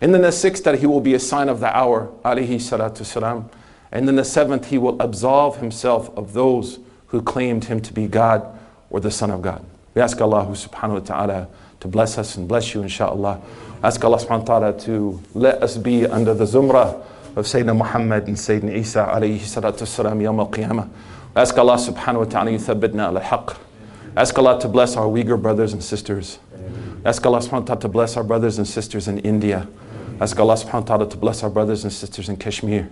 And 0.00 0.14
then 0.14 0.22
the 0.22 0.32
sixth, 0.32 0.64
that 0.64 0.78
he 0.78 0.86
will 0.86 1.02
be 1.02 1.12
a 1.12 1.20
sign 1.20 1.50
of 1.50 1.60
the 1.60 1.76
hour, 1.76 2.10
alayhi 2.24 2.54
salatu 2.54 3.04
salam. 3.04 3.50
And 3.92 4.08
then 4.08 4.16
the 4.16 4.24
seventh, 4.24 4.70
he 4.70 4.78
will 4.78 4.98
absolve 4.98 5.58
himself 5.58 6.08
of 6.16 6.32
those 6.32 6.78
who 7.08 7.20
claimed 7.20 7.64
him 7.64 7.82
to 7.82 7.92
be 7.92 8.06
God 8.06 8.58
or 8.88 8.98
the 9.00 9.10
Son 9.10 9.30
of 9.30 9.42
God. 9.42 9.62
We 9.94 10.00
ask 10.00 10.18
Allah 10.22 10.46
subhanahu 10.46 10.92
wa 10.92 11.00
ta'ala 11.00 11.48
to 11.80 11.88
bless 11.88 12.16
us 12.16 12.36
and 12.36 12.48
bless 12.48 12.72
you, 12.72 12.80
inshaAllah. 12.80 13.42
Ask 13.82 14.04
Allah 14.04 14.18
subhanahu 14.18 14.40
wa 14.40 14.58
ta'ala 14.58 14.78
to 14.80 15.22
let 15.32 15.62
us 15.62 15.78
be 15.78 16.04
under 16.06 16.34
the 16.34 16.44
zumrah 16.44 17.02
of 17.34 17.46
Sayyidina 17.46 17.74
Muhammad 17.74 18.28
and 18.28 18.36
Sayyidina 18.36 18.74
Isa 18.76 19.08
alayhi 19.10 19.38
salatu 19.38 19.86
salam 19.86 20.20
yawm 20.20 20.38
al-qiyamah. 20.38 20.86
Ask 21.34 21.56
Allah 21.56 21.76
subhanahu 21.76 22.18
wa 22.18 22.24
ta'ala 22.24 22.50
yuthabitna 22.50 23.08
ala 23.08 23.20
haqq. 23.22 23.56
Ask 24.14 24.36
Allah 24.36 24.60
to 24.60 24.68
bless 24.68 24.96
our 24.96 25.06
Uyghur 25.06 25.40
brothers 25.40 25.72
and 25.72 25.82
sisters. 25.82 26.38
Ask 27.06 27.24
Allah 27.24 27.38
subhanahu 27.38 27.52
wa 27.52 27.60
ta'ala 27.60 27.80
to 27.80 27.88
bless 27.88 28.18
our 28.18 28.24
brothers 28.24 28.58
and 28.58 28.68
sisters 28.68 29.08
in 29.08 29.18
India. 29.20 29.66
Ask 30.20 30.38
Allah 30.38 30.56
subhanahu 30.56 30.72
wa 30.72 30.80
ta'ala 30.80 31.08
to 31.08 31.16
bless 31.16 31.42
our 31.42 31.48
brothers 31.48 31.82
and 31.82 31.92
sisters 31.92 32.28
in 32.28 32.36
Kashmir. 32.36 32.90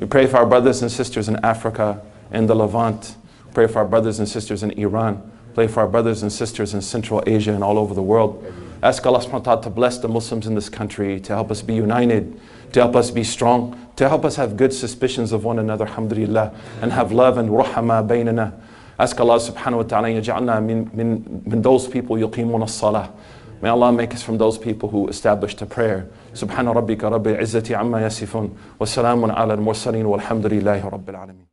We 0.00 0.06
pray 0.06 0.26
for 0.26 0.38
our 0.38 0.46
brothers 0.46 0.80
and 0.80 0.90
sisters 0.90 1.28
in 1.28 1.36
Africa 1.44 2.00
and 2.30 2.48
the 2.48 2.54
Levant. 2.54 3.16
Pray 3.52 3.66
for 3.66 3.80
our 3.80 3.84
brothers 3.84 4.18
and 4.18 4.26
sisters 4.26 4.62
in 4.62 4.70
Iran. 4.78 5.30
Pray 5.54 5.66
for 5.66 5.80
our 5.80 5.88
brothers 5.88 6.22
and 6.22 6.32
sisters 6.32 6.72
in 6.72 6.80
Central 6.80 7.22
Asia 7.26 7.52
and 7.52 7.62
all 7.62 7.76
over 7.76 7.92
the 7.92 8.02
world. 8.02 8.42
Ask 8.82 9.06
Allah 9.06 9.20
subhanahu 9.20 9.32
wa 9.32 9.38
ta'ala 9.38 9.62
to 9.62 9.70
bless 9.70 9.98
the 9.98 10.08
Muslims 10.08 10.46
in 10.46 10.56
this 10.56 10.68
country, 10.68 11.20
to 11.20 11.34
help 11.34 11.52
us 11.52 11.62
be 11.62 11.74
united, 11.74 12.40
to 12.72 12.80
help 12.80 12.96
us 12.96 13.12
be 13.12 13.22
strong, 13.22 13.78
to 13.94 14.08
help 14.08 14.24
us 14.24 14.34
have 14.34 14.56
good 14.56 14.72
suspicions 14.74 15.30
of 15.30 15.44
one 15.44 15.60
another, 15.60 15.86
alhamdulillah, 15.86 16.52
and 16.80 16.92
have 16.92 17.12
love 17.12 17.38
and 17.38 17.50
rahma 17.50 18.04
bainana. 18.04 18.52
Ask 18.98 19.20
Allah 19.20 19.36
subhanahu 19.36 19.76
wa 19.76 19.82
ta'ala 19.84 20.08
yaj'alna 20.08 20.64
min, 20.64 20.90
min, 20.92 21.42
min 21.46 21.62
those 21.62 21.86
people 21.86 22.16
yuqimuna 22.16 22.68
salah. 22.68 23.12
May 23.60 23.68
Allah 23.68 23.92
make 23.92 24.12
us 24.14 24.22
from 24.24 24.38
those 24.38 24.58
people 24.58 24.88
who 24.88 25.06
establish 25.06 25.54
the 25.54 25.66
prayer. 25.66 26.08
Subhana 26.34 26.74
rabbika 26.74 27.08
rabbil 27.08 27.38
izzati 27.40 27.78
amma 27.78 27.98
yasifun. 27.98 28.50
Wa 28.80 28.86
salamun 28.86 29.30
ala 29.30 29.54
al-mursaleen 29.54 30.04
walhamdulillahi 30.04 30.90
rabbil 30.90 31.14
alameen. 31.14 31.51